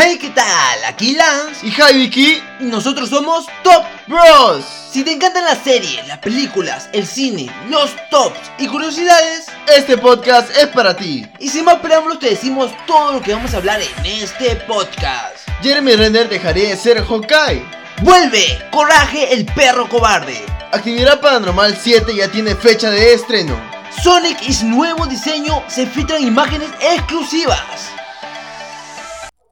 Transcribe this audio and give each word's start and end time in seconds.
Hey, 0.00 0.16
¿qué 0.20 0.30
tal? 0.30 0.84
Aquí 0.86 1.16
Lance 1.16 1.66
y 1.66 1.72
Jaiviki 1.72 2.40
y 2.60 2.64
nosotros 2.66 3.10
somos 3.10 3.46
Top 3.64 3.82
Bros. 4.06 4.64
Si 4.92 5.02
te 5.02 5.10
encantan 5.10 5.42
las 5.42 5.58
series, 5.58 6.06
las 6.06 6.18
películas, 6.18 6.88
el 6.92 7.04
cine, 7.04 7.50
los 7.68 7.90
tops 8.08 8.38
y 8.60 8.68
curiosidades, 8.68 9.46
este 9.76 9.98
podcast 9.98 10.56
es 10.56 10.68
para 10.68 10.96
ti. 10.96 11.26
Y 11.40 11.48
sin 11.48 11.64
más 11.64 11.80
preámbulos 11.80 12.20
te 12.20 12.30
decimos 12.30 12.70
todo 12.86 13.14
lo 13.14 13.20
que 13.20 13.34
vamos 13.34 13.52
a 13.54 13.56
hablar 13.56 13.80
en 13.82 14.06
este 14.06 14.54
podcast. 14.68 15.36
Jeremy 15.62 15.96
Renner 15.96 16.28
dejaría 16.28 16.68
de 16.68 16.76
ser 16.76 17.04
Hawkeye. 17.04 17.64
Vuelve, 18.02 18.56
Coraje 18.70 19.34
el 19.34 19.46
perro 19.46 19.88
cobarde. 19.88 20.46
Actividad 20.70 21.20
Paranormal 21.20 21.76
7 21.76 22.14
ya 22.14 22.28
tiene 22.28 22.54
fecha 22.54 22.88
de 22.88 23.14
estreno. 23.14 23.60
Sonic 24.00 24.42
y 24.46 24.52
su 24.52 24.66
nuevo 24.66 25.06
diseño 25.06 25.60
se 25.66 25.88
filtran 25.88 26.22
imágenes 26.22 26.68
exclusivas. 26.80 27.97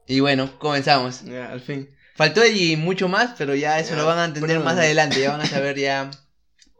Y 0.07 0.21
bueno, 0.21 0.57
comenzamos. 0.57 1.23
Ya, 1.23 1.51
al 1.51 1.61
fin. 1.61 1.89
Faltó 2.15 2.45
y 2.45 2.77
mucho 2.77 3.09
más, 3.09 3.35
pero 3.37 3.53
ya 3.53 3.79
eso 3.79 3.95
lo 3.95 4.05
van 4.05 4.17
a 4.17 4.25
entender 4.25 4.59
más 4.59 4.77
adelante. 4.77 5.19
Ya 5.19 5.31
van 5.31 5.41
a 5.41 5.45
saber 5.45 5.77
ya 5.77 6.09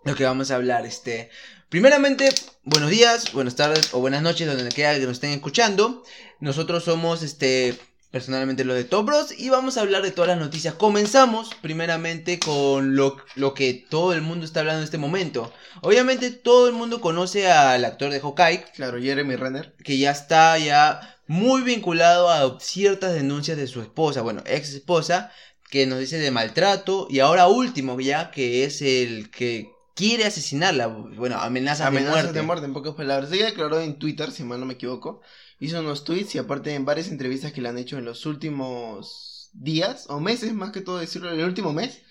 lo 0.03 0.15
que 0.15 0.23
vamos 0.23 0.49
a 0.49 0.55
hablar. 0.55 0.85
Este, 0.85 1.29
primeramente, 1.69 2.29
buenos 2.63 2.89
días, 2.89 3.33
buenas 3.33 3.55
tardes 3.55 3.93
o 3.93 3.99
buenas 3.99 4.23
noches, 4.23 4.47
donde 4.47 4.69
quiera 4.69 4.95
que 4.95 5.01
nos 5.01 5.13
estén 5.13 5.31
escuchando. 5.31 6.03
Nosotros 6.39 6.85
somos, 6.85 7.21
este, 7.21 7.77
personalmente 8.11 8.63
los 8.63 8.75
de 8.75 8.85
Topros 8.85 9.37
y 9.37 9.49
vamos 9.49 9.77
a 9.77 9.81
hablar 9.81 10.01
de 10.01 10.11
todas 10.11 10.29
las 10.29 10.39
noticias. 10.39 10.73
Comenzamos 10.73 11.51
primeramente 11.61 12.39
con 12.39 12.95
lo, 12.95 13.17
lo, 13.35 13.53
que 13.53 13.85
todo 13.89 14.13
el 14.13 14.21
mundo 14.21 14.45
está 14.45 14.61
hablando 14.61 14.79
en 14.79 14.85
este 14.85 14.97
momento. 14.97 15.53
Obviamente 15.81 16.31
todo 16.31 16.67
el 16.67 16.73
mundo 16.73 17.01
conoce 17.01 17.51
al 17.51 17.83
actor 17.85 18.11
de 18.11 18.21
Hawkeye. 18.21 18.65
Claro, 18.73 18.99
Jeremy 18.99 19.35
Renner. 19.35 19.75
Que 19.83 19.97
ya 19.97 20.11
está 20.11 20.57
ya 20.57 21.16
muy 21.27 21.61
vinculado 21.61 22.29
a 22.29 22.59
ciertas 22.59 23.13
denuncias 23.13 23.57
de 23.57 23.67
su 23.67 23.81
esposa, 23.81 24.21
bueno, 24.21 24.41
ex 24.45 24.73
esposa, 24.73 25.31
que 25.69 25.85
nos 25.85 25.99
dice 25.99 26.17
de 26.17 26.31
maltrato 26.31 27.07
y 27.09 27.19
ahora 27.19 27.47
último 27.47 27.99
ya 27.99 28.31
que 28.31 28.63
es 28.63 28.81
el 28.81 29.29
que 29.29 29.71
quiere 29.95 30.25
asesinarla, 30.25 30.87
bueno, 30.87 31.37
amenazas, 31.37 31.87
amenazas 31.87 32.15
de 32.15 32.21
muerte. 32.21 32.39
de 32.39 32.45
muerte, 32.45 32.65
en 32.65 32.73
pocas 32.73 32.93
palabras. 32.93 33.31
Ella 33.31 33.47
declaró 33.47 33.81
en 33.81 33.97
Twitter, 33.99 34.31
si 34.31 34.43
mal 34.43 34.59
no 34.59 34.65
me 34.65 34.75
equivoco, 34.75 35.21
hizo 35.59 35.79
unos 35.79 36.03
tweets 36.03 36.35
y 36.35 36.37
aparte 36.37 36.73
en 36.73 36.85
varias 36.85 37.09
entrevistas 37.09 37.51
que 37.51 37.61
le 37.61 37.69
han 37.69 37.77
hecho 37.77 37.97
en 37.97 38.05
los 38.05 38.25
últimos 38.25 39.49
días 39.53 40.05
o 40.07 40.19
meses, 40.19 40.53
más 40.53 40.71
que 40.71 40.81
todo 40.81 40.99
decirlo, 40.99 41.31
en 41.31 41.39
el 41.39 41.45
último 41.45 41.73
mes, 41.73 42.01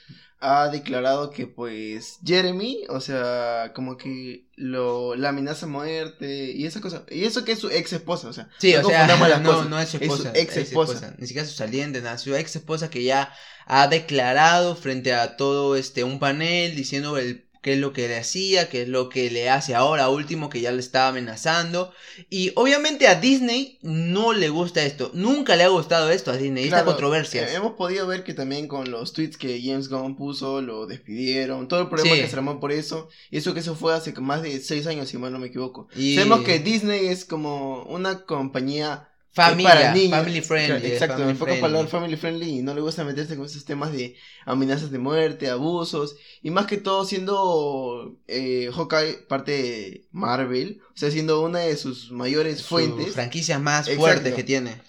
ha 0.41 0.69
declarado 0.69 1.31
que 1.31 1.47
pues 1.47 2.19
Jeremy, 2.25 2.85
o 2.89 3.01
sea, 3.01 3.73
como 3.75 3.97
que 3.97 4.47
lo 4.55 5.15
la 5.17 5.31
amenaza 5.31 5.67
a 5.67 5.69
muerte 5.69 6.53
y 6.53 6.67
esa 6.67 6.81
cosa, 6.81 7.05
y 7.11 7.25
eso 7.25 7.45
que 7.45 7.53
es 7.53 7.59
su 7.59 7.71
ex 7.71 7.93
esposa, 7.95 8.29
o 8.29 8.33
sea, 8.33 8.49
sí, 8.59 8.75
o 8.75 8.85
sea, 8.85 9.07
no, 9.43 9.65
no 9.65 9.81
es 9.81 9.89
su 9.89 9.97
esposa, 9.97 10.33
ex 10.35 10.57
esposa, 10.57 11.15
ni 11.19 11.27
siquiera 11.27 11.49
su 11.49 11.55
saliente, 11.55 12.03
nada, 12.03 12.19
su 12.19 12.35
ex 12.35 12.57
esposa 12.57 12.91
que 12.91 13.03
ya 13.03 13.33
ha 13.67 13.89
declarado 13.89 14.77
frente 14.77 15.15
a 15.15 15.37
todo 15.37 15.77
este 15.77 16.05
un 16.05 16.19
panel 16.19 16.77
diciendo 16.77 17.19
el 17.19 17.46
qué 17.67 17.73
es 17.73 17.81
lo 17.81 17.93
que 17.93 18.07
le 18.07 18.17
hacía, 18.17 18.69
qué 18.69 18.83
es 18.83 18.89
lo 18.89 19.09
que 19.09 19.29
le 19.29 19.51
hace 19.51 19.75
ahora 19.75 20.09
último 20.09 20.49
que 20.49 20.61
ya 20.61 20.71
le 20.71 20.79
estaba 20.79 21.09
amenazando. 21.09 21.93
Y 22.31 22.53
obviamente 22.55 23.09
a 23.09 23.17
Disney 23.17 23.81
no 23.83 24.33
le 24.33 24.51
gusta 24.51 24.85
esto, 24.85 25.11
nunca 25.15 25.57
le 25.57 25.65
ha 25.65 25.69
gustado 25.69 26.11
esto 26.11 26.31
a 26.31 26.37
Disney, 26.37 26.67
esta 26.67 26.85
controversia. 26.85 27.43
Eh, 27.43 27.57
hemos 27.57 27.73
podido 27.73 28.07
ver 28.07 28.23
que 28.23 28.35
también 28.35 28.69
con 28.69 28.93
los 28.93 29.13
tweets 29.13 29.37
que 29.37 29.61
James 29.61 29.89
Gunn 29.89 30.15
puso, 30.15 30.63
lo 30.63 30.87
despidieron, 30.87 31.67
todo 31.67 31.81
el 31.81 31.89
problema 31.89 32.15
que 32.15 32.29
se 32.29 32.37
armó 32.37 32.61
por 32.61 32.71
eso, 32.71 33.09
y 33.33 33.39
eso 33.39 33.53
que 33.53 33.59
eso 33.59 33.75
fue 33.75 33.93
hace 33.93 34.13
más 34.13 34.43
de 34.43 34.61
seis 34.61 34.87
años, 34.87 35.09
si 35.09 35.19
mal 35.19 35.33
no 35.33 35.41
me 35.41 35.49
equivoco. 35.49 35.89
Y... 35.97 36.15
Sabemos 36.15 36.43
que 36.43 36.61
Disney 36.61 37.07
es 37.07 37.25
como 37.25 37.83
una 37.87 38.27
compañía 38.27 39.09
Familia, 39.37 39.93
family 40.09 40.41
friendly. 40.41 40.93
Exacto, 40.93 41.29
en 41.29 41.37
pocas 41.37 41.59
palabras, 41.59 41.91
family 41.91 42.17
friendly 42.17 42.59
y 42.59 42.63
no 42.63 42.73
le 42.73 42.81
gusta 42.81 43.05
meterse 43.05 43.37
con 43.37 43.45
esos 43.45 43.67
temas 43.67 43.93
de 43.93 44.17
amenazas 44.47 44.91
de 44.91 44.99
muerte, 44.99 45.51
abusos 45.51 46.17
y 46.43 46.51
más 46.51 46.65
que 46.65 46.79
todo 46.79 47.05
siendo 47.05 48.17
eh, 48.29 48.71
Hawkeye 48.75 49.27
parte 49.29 49.53
de 49.53 50.07
Marvel, 50.11 50.81
o 50.89 50.97
sea, 50.97 51.11
siendo 51.11 51.43
una 51.43 51.59
de 51.59 51.77
sus 51.77 52.11
mayores 52.11 52.63
fuentes. 52.63 53.13
franquicias 53.13 53.61
más 53.61 53.91
fuertes 53.91 54.33
que 54.33 54.43
tiene. 54.43 54.81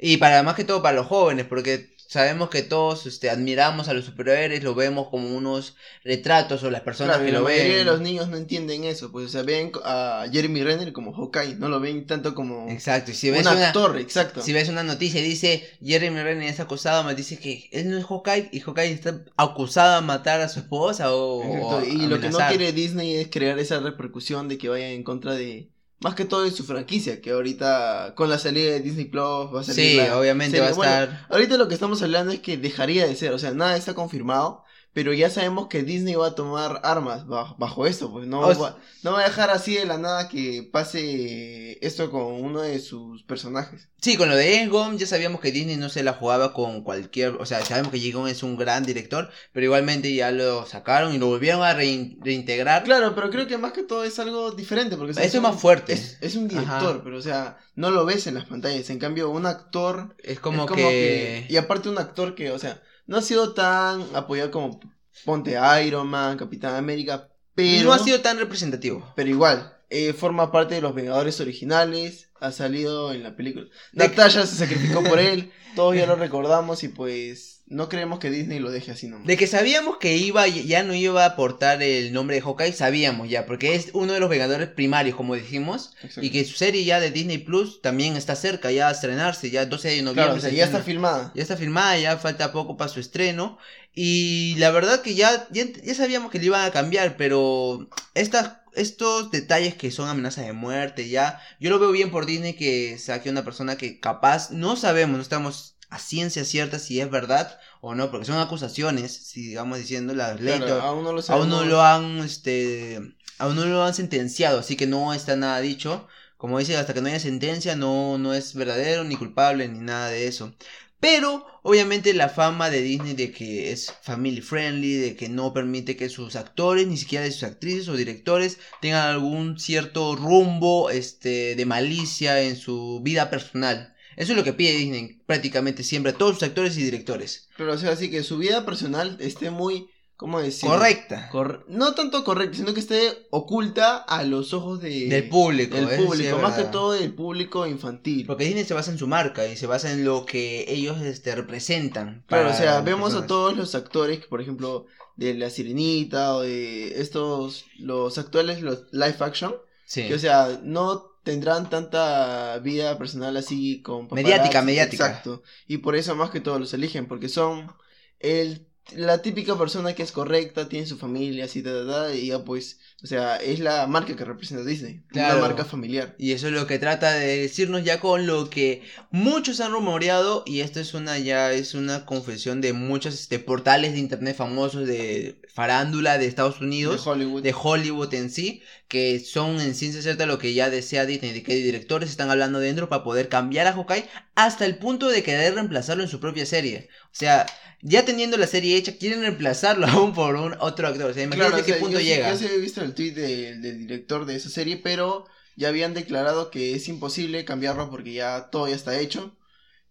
Y 0.00 0.16
para 0.16 0.42
más 0.42 0.56
que 0.56 0.64
todo 0.64 0.82
para 0.82 0.96
los 0.96 1.06
jóvenes, 1.06 1.46
porque 1.46 1.94
sabemos 2.10 2.50
que 2.50 2.62
todos 2.62 3.06
este, 3.06 3.30
admiramos 3.30 3.88
a 3.88 3.94
los 3.94 4.04
superhéroes, 4.04 4.64
lo 4.64 4.74
vemos 4.74 5.06
como 5.10 5.28
unos 5.28 5.76
retratos 6.02 6.60
o 6.64 6.70
las 6.70 6.80
personas 6.80 7.18
que 7.18 7.30
lo 7.30 7.44
ven. 7.44 7.58
La 7.58 7.62
mayoría 7.62 7.78
de 7.78 7.84
los 7.84 8.00
niños 8.00 8.28
no 8.28 8.36
entienden 8.36 8.82
eso, 8.82 9.12
pues 9.12 9.26
o 9.26 9.28
sea, 9.28 9.42
ven 9.44 9.70
a 9.84 10.26
Jeremy 10.28 10.64
Renner 10.64 10.92
como 10.92 11.12
Hawkeye, 11.12 11.54
no 11.54 11.68
lo 11.68 11.78
ven 11.78 12.06
tanto 12.06 12.34
como 12.34 12.68
exacto. 12.68 13.12
Si 13.12 13.30
ves 13.30 13.46
un 13.46 13.52
una, 13.52 13.68
actor, 13.68 13.96
exacto. 13.96 14.42
Si 14.42 14.52
ves 14.52 14.68
una 14.68 14.82
noticia 14.82 15.20
y 15.20 15.22
dice 15.22 15.62
Jeremy 15.84 16.20
Renner 16.20 16.48
es 16.48 16.58
acusado, 16.58 17.04
me 17.04 17.14
dice 17.14 17.38
que 17.38 17.68
él 17.70 17.88
no 17.88 17.96
es 17.96 18.04
Hawkeye 18.04 18.48
y 18.50 18.58
Hawkeye 18.58 18.90
está 18.90 19.24
acusado 19.36 20.00
de 20.00 20.04
matar 20.04 20.40
a 20.40 20.48
su 20.48 20.58
esposa 20.58 21.14
o... 21.14 21.80
y 21.84 22.08
lo 22.08 22.18
que 22.18 22.30
no 22.30 22.38
quiere 22.48 22.72
Disney 22.72 23.14
es 23.14 23.28
crear 23.28 23.56
esa 23.60 23.78
repercusión 23.78 24.48
de 24.48 24.58
que 24.58 24.68
vaya 24.68 24.88
en 24.88 25.04
contra 25.04 25.34
de 25.34 25.70
más 26.00 26.14
que 26.14 26.24
todo 26.24 26.46
en 26.46 26.52
su 26.52 26.64
franquicia, 26.64 27.20
que 27.20 27.30
ahorita 27.30 28.14
con 28.16 28.30
la 28.30 28.38
salida 28.38 28.72
de 28.72 28.80
Disney 28.80 29.04
Plus 29.04 29.54
va 29.54 29.60
a 29.60 29.64
salir. 29.64 30.00
Sí, 30.00 30.08
obviamente 30.08 30.58
va 30.58 30.68
a 30.68 30.70
estar. 30.70 31.26
ahorita 31.28 31.58
lo 31.58 31.68
que 31.68 31.74
estamos 31.74 32.02
hablando 32.02 32.32
es 32.32 32.40
que 32.40 32.56
dejaría 32.56 33.06
de 33.06 33.14
ser, 33.14 33.32
o 33.32 33.38
sea, 33.38 33.52
nada 33.52 33.76
está 33.76 33.94
confirmado, 33.94 34.64
pero 34.92 35.12
ya 35.12 35.30
sabemos 35.30 35.68
que 35.68 35.84
Disney 35.84 36.14
va 36.14 36.28
a 36.28 36.34
tomar 36.34 36.80
armas 36.82 37.26
bajo, 37.26 37.86
esto, 37.86 38.10
pues 38.10 38.26
no, 38.26 38.40
va, 38.40 38.76
no 39.02 39.12
va 39.12 39.20
a 39.20 39.24
dejar 39.24 39.50
así 39.50 39.74
de 39.74 39.86
la 39.86 39.98
nada 39.98 40.28
que 40.28 40.68
pase 40.70 41.78
esto 41.86 42.10
con 42.10 42.22
uno 42.22 42.60
de 42.62 42.80
sus 42.80 43.22
personajes. 43.22 43.88
Sí, 44.00 44.16
con 44.16 44.28
lo 44.28 44.36
de 44.36 44.62
Engom 44.62 44.96
ya 44.96 45.06
sabíamos 45.06 45.40
que 45.40 45.52
Disney 45.52 45.76
no 45.76 45.90
se 45.90 46.02
la 46.02 46.14
jugaba 46.14 46.52
con 46.52 46.82
cualquier, 46.82 47.36
o 47.38 47.46
sea, 47.46 47.64
sabemos 47.64 47.92
que 47.92 47.98
Egon 47.98 48.28
es 48.28 48.42
un 48.42 48.56
gran 48.56 48.84
director, 48.84 49.30
pero 49.52 49.64
igualmente 49.66 50.12
ya 50.12 50.32
lo 50.32 50.66
sacaron 50.66 51.14
y 51.14 51.18
lo 51.18 51.26
volvieron 51.26 51.62
a 51.62 51.74
reintegrar. 51.74 52.82
Claro, 52.82 53.14
pero 53.14 53.30
creo 53.30 53.46
que 53.46 53.58
más 53.58 53.72
que 53.72 53.84
todo 53.84 54.02
es 54.04 54.18
algo 54.18 54.50
diferente, 54.52 54.96
porque 54.96 55.12
eso 55.12 55.20
es 55.20 55.40
más 55.40 55.60
fuerte. 55.60 55.92
Es, 55.92 56.34
un 56.34 56.48
director, 56.48 57.02
pero 57.04 57.18
o 57.18 57.22
sea, 57.22 57.58
no 57.76 57.90
lo 57.90 58.04
ves 58.04 58.26
en 58.26 58.34
las 58.34 58.46
pantallas, 58.46 58.90
en 58.90 58.98
cambio 58.98 59.30
un 59.30 59.46
actor 59.46 60.16
es 60.18 60.40
como, 60.40 60.66
que... 60.66 61.46
y 61.48 61.56
aparte 61.56 61.88
un 61.88 61.98
actor 61.98 62.34
que, 62.34 62.50
o 62.50 62.58
sea, 62.58 62.82
no 63.10 63.16
ha 63.16 63.22
sido 63.22 63.54
tan 63.54 64.06
apoyado 64.14 64.52
como 64.52 64.78
Ponte 65.24 65.58
Iron 65.84 66.06
Man, 66.06 66.38
Capitán 66.38 66.76
América, 66.76 67.28
pero... 67.56 67.86
No 67.86 67.92
ha 67.92 67.98
sido 67.98 68.20
tan 68.20 68.38
representativo. 68.38 69.04
Pero 69.16 69.28
igual, 69.28 69.76
eh, 69.90 70.12
forma 70.12 70.52
parte 70.52 70.76
de 70.76 70.80
los 70.80 70.94
Vengadores 70.94 71.40
originales, 71.40 72.30
ha 72.38 72.52
salido 72.52 73.12
en 73.12 73.24
la 73.24 73.34
película. 73.34 73.66
Natasha 73.92 74.46
se 74.46 74.54
sacrificó 74.54 75.02
por 75.02 75.18
él, 75.18 75.50
todos 75.74 75.96
ya 75.96 76.06
lo 76.06 76.14
recordamos 76.26 76.84
y 76.84 76.88
pues 76.88 77.59
no 77.70 77.88
creemos 77.88 78.18
que 78.18 78.30
Disney 78.30 78.58
lo 78.58 78.72
deje 78.72 78.90
así 78.90 79.06
nomás. 79.06 79.28
De 79.28 79.36
que 79.36 79.46
sabíamos 79.46 79.98
que 79.98 80.16
iba, 80.16 80.46
ya 80.48 80.82
no 80.82 80.92
iba 80.92 81.22
a 81.22 81.28
aportar 81.28 81.80
el 81.84 82.12
nombre 82.12 82.34
de 82.34 82.42
Hawkeye, 82.42 82.72
sabíamos 82.72 83.30
ya, 83.30 83.46
porque 83.46 83.76
es 83.76 83.90
uno 83.92 84.12
de 84.12 84.18
los 84.18 84.28
Vengadores 84.28 84.68
primarios, 84.68 85.16
como 85.16 85.36
dijimos, 85.36 85.94
y 86.20 86.30
que 86.30 86.44
su 86.44 86.56
serie 86.56 86.84
ya 86.84 86.98
de 86.98 87.12
Disney 87.12 87.38
Plus 87.38 87.80
también 87.80 88.16
está 88.16 88.34
cerca 88.34 88.72
ya 88.72 88.88
a 88.88 88.90
estrenarse, 88.90 89.50
ya 89.50 89.66
12 89.66 89.88
de 89.88 90.02
noviembre. 90.02 90.40
Claro, 90.40 90.54
ya 90.54 90.64
está 90.64 90.82
filmada. 90.82 91.32
Ya 91.36 91.42
está 91.42 91.56
filmada, 91.56 91.96
ya 91.96 92.16
falta 92.16 92.50
poco 92.50 92.76
para 92.76 92.90
su 92.90 92.98
estreno, 92.98 93.56
y 93.94 94.56
la 94.58 94.72
verdad 94.72 95.00
que 95.00 95.14
ya, 95.14 95.46
ya, 95.52 95.64
ya 95.84 95.94
sabíamos 95.94 96.32
que 96.32 96.40
le 96.40 96.46
iban 96.46 96.64
a 96.64 96.72
cambiar, 96.72 97.16
pero 97.16 97.88
estas 98.14 98.56
estos 98.74 99.30
detalles 99.30 99.74
que 99.74 99.90
son 99.90 100.08
amenazas 100.08 100.46
de 100.46 100.52
muerte, 100.52 101.08
ya, 101.08 101.40
yo 101.60 101.70
lo 101.70 101.78
veo 101.78 101.92
bien 101.92 102.10
por 102.10 102.26
Disney 102.26 102.54
que 102.54 102.98
saque 102.98 103.30
una 103.30 103.44
persona 103.44 103.76
que 103.76 104.00
capaz, 104.00 104.50
no 104.50 104.76
sabemos, 104.76 105.16
no 105.16 105.22
estamos 105.22 105.76
a 105.90 105.98
ciencia 105.98 106.44
cierta 106.44 106.78
si 106.78 107.00
es 107.00 107.10
verdad 107.10 107.58
o 107.80 107.94
no, 107.94 108.10
porque 108.10 108.26
son 108.26 108.38
acusaciones, 108.38 109.12
si 109.12 109.48
digamos 109.48 109.78
diciendo 109.78 110.14
la 110.14 110.34
ley, 110.34 110.62
aún 110.80 111.04
no 111.04 111.12
lo, 111.12 111.22
aún 111.28 111.48
no 111.48 111.64
lo 111.64 111.82
han, 111.82 112.18
este, 112.18 113.00
aún 113.38 113.56
no 113.56 113.64
lo 113.66 113.84
han 113.84 113.94
sentenciado, 113.94 114.60
así 114.60 114.76
que 114.76 114.86
no 114.86 115.12
está 115.12 115.36
nada 115.36 115.60
dicho. 115.60 116.06
Como 116.36 116.58
dice, 116.58 116.76
hasta 116.78 116.94
que 116.94 117.02
no 117.02 117.08
haya 117.08 117.20
sentencia 117.20 117.76
no, 117.76 118.16
no 118.16 118.32
es 118.32 118.54
verdadero, 118.54 119.04
ni 119.04 119.14
culpable, 119.16 119.68
ni 119.68 119.80
nada 119.80 120.08
de 120.08 120.26
eso. 120.26 120.54
Pero, 120.98 121.46
obviamente, 121.62 122.14
la 122.14 122.28
fama 122.28 122.70
de 122.70 122.82
Disney 122.82 123.14
de 123.14 123.32
que 123.32 123.72
es 123.72 123.92
family 124.02 124.40
friendly, 124.40 124.94
de 124.94 125.16
que 125.16 125.28
no 125.28 125.52
permite 125.52 125.96
que 125.96 126.08
sus 126.08 126.36
actores, 126.36 126.86
ni 126.86 126.96
siquiera 126.96 127.24
de 127.24 127.32
sus 127.32 127.42
actrices 127.42 127.88
o 127.88 127.96
directores, 127.96 128.58
tengan 128.80 129.08
algún 129.08 129.58
cierto 129.58 130.16
rumbo 130.16 130.90
este, 130.90 131.56
de 131.56 131.66
malicia 131.66 132.40
en 132.42 132.56
su 132.56 133.00
vida 133.02 133.28
personal. 133.30 133.94
Eso 134.20 134.32
es 134.32 134.36
lo 134.36 134.44
que 134.44 134.52
pide 134.52 134.76
Disney 134.76 135.18
prácticamente 135.24 135.82
siempre 135.82 136.12
a 136.12 136.14
todos 136.14 136.34
sus 136.34 136.42
actores 136.42 136.76
y 136.76 136.82
directores. 136.82 137.48
Pero, 137.56 137.72
o 137.72 137.78
sea, 137.78 137.92
así 137.92 138.10
que 138.10 138.22
su 138.22 138.36
vida 138.36 138.66
personal 138.66 139.16
esté 139.18 139.48
muy, 139.48 139.88
¿cómo 140.18 140.42
decir? 140.42 140.68
Correcta. 140.68 141.30
no 141.68 141.94
tanto 141.94 142.22
correcta, 142.22 142.58
sino 142.58 142.74
que 142.74 142.80
esté 142.80 143.26
oculta 143.30 143.96
a 143.96 144.22
los 144.24 144.52
ojos 144.52 144.82
de... 144.82 145.08
del 145.08 145.30
público. 145.30 145.74
Del 145.74 146.04
público, 146.04 146.36
más 146.36 146.58
que 146.58 146.64
todo 146.64 146.92
del 146.92 147.14
público 147.14 147.66
infantil. 147.66 148.26
Porque 148.26 148.44
Disney 148.44 148.64
se 148.64 148.74
basa 148.74 148.90
en 148.90 148.98
su 148.98 149.06
marca 149.06 149.46
y 149.46 149.56
se 149.56 149.66
basa 149.66 149.90
en 149.90 150.04
lo 150.04 150.26
que 150.26 150.66
ellos 150.68 151.00
este, 151.00 151.34
representan. 151.34 152.22
Claro, 152.26 152.50
o 152.50 152.54
sea, 152.54 152.82
vemos 152.82 153.14
a 153.14 153.26
todos 153.26 153.56
los 153.56 153.74
actores, 153.74 154.26
por 154.26 154.42
ejemplo, 154.42 154.84
de 155.16 155.32
La 155.32 155.48
Sirenita 155.48 156.34
o 156.34 156.42
de 156.42 157.00
estos, 157.00 157.64
los 157.78 158.18
actuales, 158.18 158.60
los 158.60 158.84
live 158.92 159.16
action. 159.20 159.54
Sí. 159.86 160.08
Que, 160.08 160.14
o 160.14 160.18
sea, 160.18 160.60
no 160.62 161.09
tendrán 161.22 161.68
tanta 161.68 162.58
vida 162.58 162.96
personal 162.98 163.36
así 163.36 163.82
con 163.82 164.08
Mediática, 164.10 164.62
mediática. 164.62 165.06
Exacto. 165.06 165.42
Y 165.66 165.78
por 165.78 165.96
eso 165.96 166.14
más 166.16 166.30
que 166.30 166.40
todo 166.40 166.58
los 166.58 166.72
eligen, 166.74 167.06
porque 167.06 167.28
son 167.28 167.72
el 168.18 168.69
la 168.96 169.22
típica 169.22 169.56
persona 169.58 169.94
que 169.94 170.02
es 170.02 170.12
correcta, 170.12 170.68
tiene 170.68 170.86
su 170.86 170.96
familia, 170.98 171.44
así, 171.44 171.62
ta, 171.62 171.70
ta, 171.70 171.86
ta, 172.08 172.14
y 172.14 172.28
ya 172.28 172.44
pues, 172.44 172.78
o 173.02 173.06
sea, 173.06 173.36
es 173.36 173.60
la 173.60 173.86
marca 173.86 174.16
que 174.16 174.24
representa 174.24 174.64
Disney, 174.64 175.02
Claro. 175.08 175.38
una 175.38 175.48
marca 175.48 175.64
familiar. 175.64 176.14
Y 176.18 176.32
eso 176.32 176.48
es 176.48 176.52
lo 176.52 176.66
que 176.66 176.78
trata 176.78 177.12
de 177.14 177.38
decirnos 177.42 177.84
ya 177.84 178.00
con 178.00 178.26
lo 178.26 178.50
que 178.50 178.82
muchos 179.10 179.60
han 179.60 179.72
rumoreado 179.72 180.42
y 180.46 180.60
esto 180.60 180.80
es 180.80 180.94
una 180.94 181.18
ya 181.18 181.52
es 181.52 181.74
una 181.74 182.04
confesión 182.06 182.60
de 182.60 182.72
muchos 182.72 183.14
este, 183.14 183.38
portales 183.38 183.92
de 183.92 183.98
internet 183.98 184.36
famosos 184.36 184.86
de 184.86 185.40
farándula 185.54 186.18
de 186.18 186.26
Estados 186.26 186.60
De 186.60 186.66
Unidos, 186.66 187.06
Hollywood. 187.06 187.42
de 187.42 187.54
Hollywood 187.60 188.14
en 188.14 188.30
sí, 188.30 188.62
que 188.88 189.20
son 189.20 189.60
en 189.60 189.74
ciencia 189.74 190.02
cierta 190.02 190.26
lo 190.26 190.38
que 190.38 190.54
ya 190.54 190.70
desea 190.70 191.06
Disney, 191.06 191.32
de 191.32 191.42
que 191.42 191.54
directores 191.54 192.10
están 192.10 192.30
hablando 192.30 192.58
dentro 192.60 192.88
para 192.88 193.04
poder 193.04 193.28
cambiar 193.28 193.66
a 193.66 193.72
Hawkeye 193.72 194.08
hasta 194.34 194.64
el 194.66 194.76
punto 194.78 195.08
de 195.08 195.22
querer 195.22 195.54
reemplazarlo 195.54 196.02
en 196.02 196.08
su 196.08 196.20
propia 196.20 196.46
serie. 196.46 196.88
O 197.12 197.16
sea, 197.20 197.46
ya 197.82 198.04
teniendo 198.04 198.36
la 198.36 198.46
serie 198.46 198.76
hecha, 198.76 198.96
quieren 198.96 199.20
reemplazarlo 199.20 199.86
aún 199.88 200.14
por 200.14 200.36
un 200.36 200.54
otro 200.60 200.88
actor. 200.88 201.10
O 201.10 201.14
sea, 201.14 201.24
imagínate 201.24 201.50
Claro, 201.50 201.62
o 201.62 201.66
qué 201.66 201.72
sea, 201.72 201.80
punto 201.80 201.98
yo, 201.98 202.04
llega. 202.04 202.30
Yo 202.32 202.38
sí 202.38 202.46
he 202.46 202.58
visto 202.58 202.82
el 202.82 202.94
tweet 202.94 203.12
de- 203.12 203.56
del 203.58 203.78
director 203.80 204.24
de 204.26 204.36
esa 204.36 204.48
serie, 204.48 204.76
pero 204.76 205.26
ya 205.56 205.68
habían 205.68 205.94
declarado 205.94 206.50
que 206.50 206.74
es 206.74 206.88
imposible 206.88 207.44
cambiarlo 207.44 207.90
porque 207.90 208.12
ya 208.12 208.48
todo 208.50 208.68
ya 208.68 208.76
está 208.76 208.98
hecho 208.98 209.36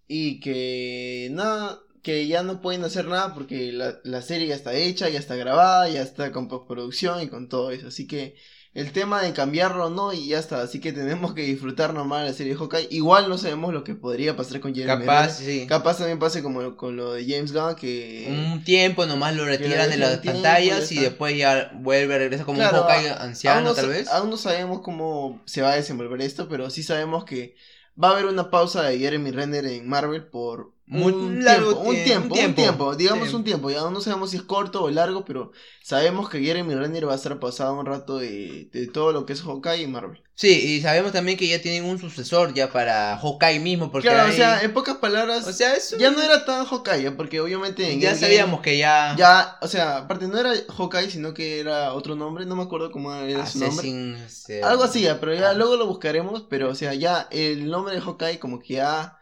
y 0.07 0.39
que 0.39 1.29
nada, 1.31 1.81
que 2.01 2.27
ya 2.27 2.43
no 2.43 2.61
pueden 2.61 2.83
hacer 2.83 3.05
nada 3.07 3.33
porque 3.33 3.71
la, 3.71 3.99
la 4.03 4.21
serie 4.21 4.47
ya 4.47 4.55
está 4.55 4.73
hecha, 4.73 5.09
ya 5.09 5.19
está 5.19 5.35
grabada, 5.35 5.89
ya 5.89 6.01
está 6.01 6.31
con 6.31 6.47
postproducción 6.47 7.21
y 7.21 7.29
con 7.29 7.49
todo 7.49 7.71
eso. 7.71 7.87
Así 7.89 8.07
que 8.07 8.35
el 8.73 8.91
tema 8.91 9.21
de 9.21 9.33
cambiarlo 9.33 9.89
no 9.89 10.13
y 10.13 10.27
ya 10.27 10.39
está. 10.39 10.61
Así 10.61 10.79
que 10.79 10.93
tenemos 10.93 11.33
que 11.33 11.41
disfrutar 11.41 11.93
nomás 11.93 12.25
la 12.25 12.33
serie 12.33 12.53
de 12.53 12.59
Hawkeye. 12.59 12.87
Igual 12.91 13.27
no 13.27 13.37
sabemos 13.37 13.73
lo 13.73 13.83
que 13.83 13.95
podría 13.95 14.35
pasar 14.35 14.59
con 14.59 14.75
Jeremy 14.75 15.05
Capaz, 15.05 15.37
sí. 15.37 15.65
Capaz 15.67 15.97
también 15.97 16.19
pase 16.19 16.43
como 16.43 16.61
lo- 16.61 16.77
con 16.77 16.95
lo 16.95 17.13
de 17.13 17.25
James 17.25 17.51
Gunn 17.51 17.75
que... 17.75 18.27
un 18.29 18.63
tiempo 18.63 19.05
nomás 19.05 19.35
lo 19.35 19.45
retiran 19.45 19.89
de 19.89 19.97
las 19.97 20.21
tiempo, 20.21 20.41
pantallas 20.43 20.91
y 20.91 20.99
después 20.99 21.35
ya 21.37 21.71
vuelve, 21.75 22.17
regresa 22.17 22.45
como 22.45 22.57
Claro, 22.59 22.83
un 22.83 22.87
Hawkeye 22.87 23.09
anciano 23.09 23.61
no 23.61 23.73
tal 23.73 23.89
vez. 23.89 24.07
Aún 24.09 24.29
no 24.29 24.37
sabemos 24.37 24.81
cómo 24.81 25.41
se 25.45 25.61
va 25.61 25.71
a 25.71 25.75
desenvolver 25.75 26.21
esto, 26.21 26.47
pero 26.47 26.69
sí 26.69 26.83
sabemos 26.83 27.25
que 27.25 27.55
va 28.01 28.09
a 28.09 28.11
haber 28.11 28.25
una 28.25 28.49
pausa 28.51 28.83
de 28.83 28.97
Jeremy 28.99 29.31
Renner 29.31 29.65
en 29.65 29.87
Marvel 29.89 30.27
por 30.27 30.73
Muy 30.91 31.13
un, 31.13 31.43
largo 31.45 31.69
tiempo, 31.75 31.89
un 31.89 31.95
tie- 31.95 32.03
tiempo, 32.03 32.35
un 32.35 32.55
tiempo. 32.55 32.95
digamos 32.95 33.29
Sí. 33.29 33.35
un 33.35 33.43
tiempo. 33.43 33.69
Ya 33.69 33.81
no 33.89 34.01
sabemos 34.01 34.31
si 34.31 34.37
es 34.37 34.41
corto 34.43 34.83
o 34.83 34.89
largo, 34.89 35.23
pero 35.23 35.51
sabemos 35.83 36.29
que 36.29 36.39
Jeremy 36.41 36.73
Renner 36.73 37.07
va 37.07 37.13
a 37.13 37.15
estar 37.15 37.39
pasado 37.39 37.79
un 37.79 37.85
rato 37.85 38.17
de, 38.17 38.69
de 38.73 38.87
todo 38.87 39.11
lo 39.11 39.25
que 39.27 39.33
es 39.33 39.41
Hawkeye 39.43 39.83
y 39.83 39.87
Marvel. 39.87 40.23
Sí, 40.33 40.49
y 40.49 40.81
sabemos 40.81 41.11
también 41.11 41.37
que 41.37 41.47
ya 41.47 41.61
tienen 41.61 41.83
un 41.83 41.99
sucesor 41.99 42.53
ya 42.55 42.71
para 42.71 43.17
Hawkeye 43.17 43.59
mismo, 43.59 43.91
porque 43.91 44.07
claro, 44.07 44.23
hay- 44.23 44.31
o 44.33 44.35
sea, 44.35 44.61
en 44.63 44.73
pocas 44.73 44.97
palabras, 44.97 45.45
o 45.45 45.53
sea, 45.53 45.75
es 45.75 45.91
un- 45.93 45.99
ya 45.99 46.09
no 46.11 46.23
era 46.23 46.43
tan 46.45 46.65
Hawkeye, 46.65 47.07
¿eh? 47.07 47.11
porque 47.11 47.39
obviamente 47.39 47.91
en 47.91 47.99
ya 47.99 48.15
sabíamos 48.15 48.61
que 48.61 48.77
ya, 48.77 49.15
Ya, 49.17 49.57
o 49.61 49.67
sea, 49.67 49.97
aparte 49.97 50.27
no 50.27 50.39
era 50.39 50.53
Hawkeye, 50.75 51.11
sino 51.11 51.33
que 51.35 51.59
era 51.59 51.93
otro 51.93 52.15
nombre, 52.15 52.45
no 52.47 52.55
me 52.55 52.63
acuerdo 52.63 52.89
cómo 52.91 53.13
era 53.13 53.45
su 53.45 53.59
nombre. 53.59 54.15
Este, 54.25 54.63
Algo 54.63 54.85
así, 54.85 55.01
ya, 55.01 55.19
pero 55.19 55.35
ya 55.35 55.51
Ah. 55.51 55.53
luego 55.53 55.75
lo 55.75 55.85
buscaremos, 55.87 56.45
pero 56.49 56.69
o 56.69 56.75
sea, 56.75 56.93
ya 56.95 57.27
el 57.31 57.69
nombre 57.69 57.93
de 57.93 58.01
Hawkeye 58.01 58.39
como 58.39 58.59
que 58.59 58.75
ya 58.75 59.18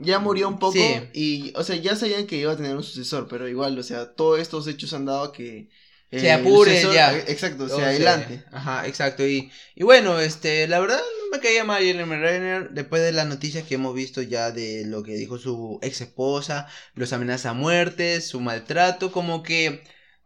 ya 0.00 0.18
murió 0.18 0.48
un 0.48 0.58
poco 0.58 0.72
Sí. 0.72 0.94
y 1.12 1.52
o 1.56 1.62
sea, 1.64 1.76
ya 1.76 1.94
sabían 1.96 2.26
que 2.26 2.36
iba 2.36 2.52
a 2.52 2.56
tener 2.56 2.74
un 2.76 2.82
sucesor, 2.82 3.26
pero 3.28 3.48
igual, 3.48 3.78
o 3.78 3.82
sea, 3.82 4.14
todos 4.14 4.40
estos 4.40 4.66
hechos 4.66 4.92
han 4.94 5.04
dado 5.04 5.30
que 5.32 5.68
eh, 6.10 6.20
Se 6.20 6.32
apure 6.32 6.72
sucesor- 6.82 6.94
ya. 6.94 7.16
eh, 7.16 7.24
Exacto, 7.28 7.64
o 7.64 7.68
sea, 7.68 7.86
adelante. 7.88 8.44
Ajá, 8.52 8.86
exacto. 8.86 9.26
Y, 9.26 9.50
y 9.74 9.82
bueno, 9.82 10.20
este, 10.20 10.68
la 10.68 10.78
verdad 10.78 10.98
no 10.98 11.36
me 11.36 11.42
caía 11.42 11.64
mal 11.64 11.82
Jeremy 11.82 12.16
Renner 12.16 12.70
después 12.70 13.00
de 13.02 13.12
las 13.12 13.26
noticias 13.26 13.66
que 13.66 13.76
hemos 13.76 13.94
visto 13.94 14.20
ya 14.20 14.50
de 14.50 14.84
lo 14.86 15.02
que 15.02 15.14
dijo 15.14 15.38
su 15.38 15.78
ex 15.82 16.02
esposa, 16.02 16.66
los 16.94 17.12
amenazas 17.14 17.46
a 17.46 17.52
muerte, 17.54 18.20
su 18.20 18.40
maltrato, 18.40 19.10
como 19.10 19.42
que 19.42 19.82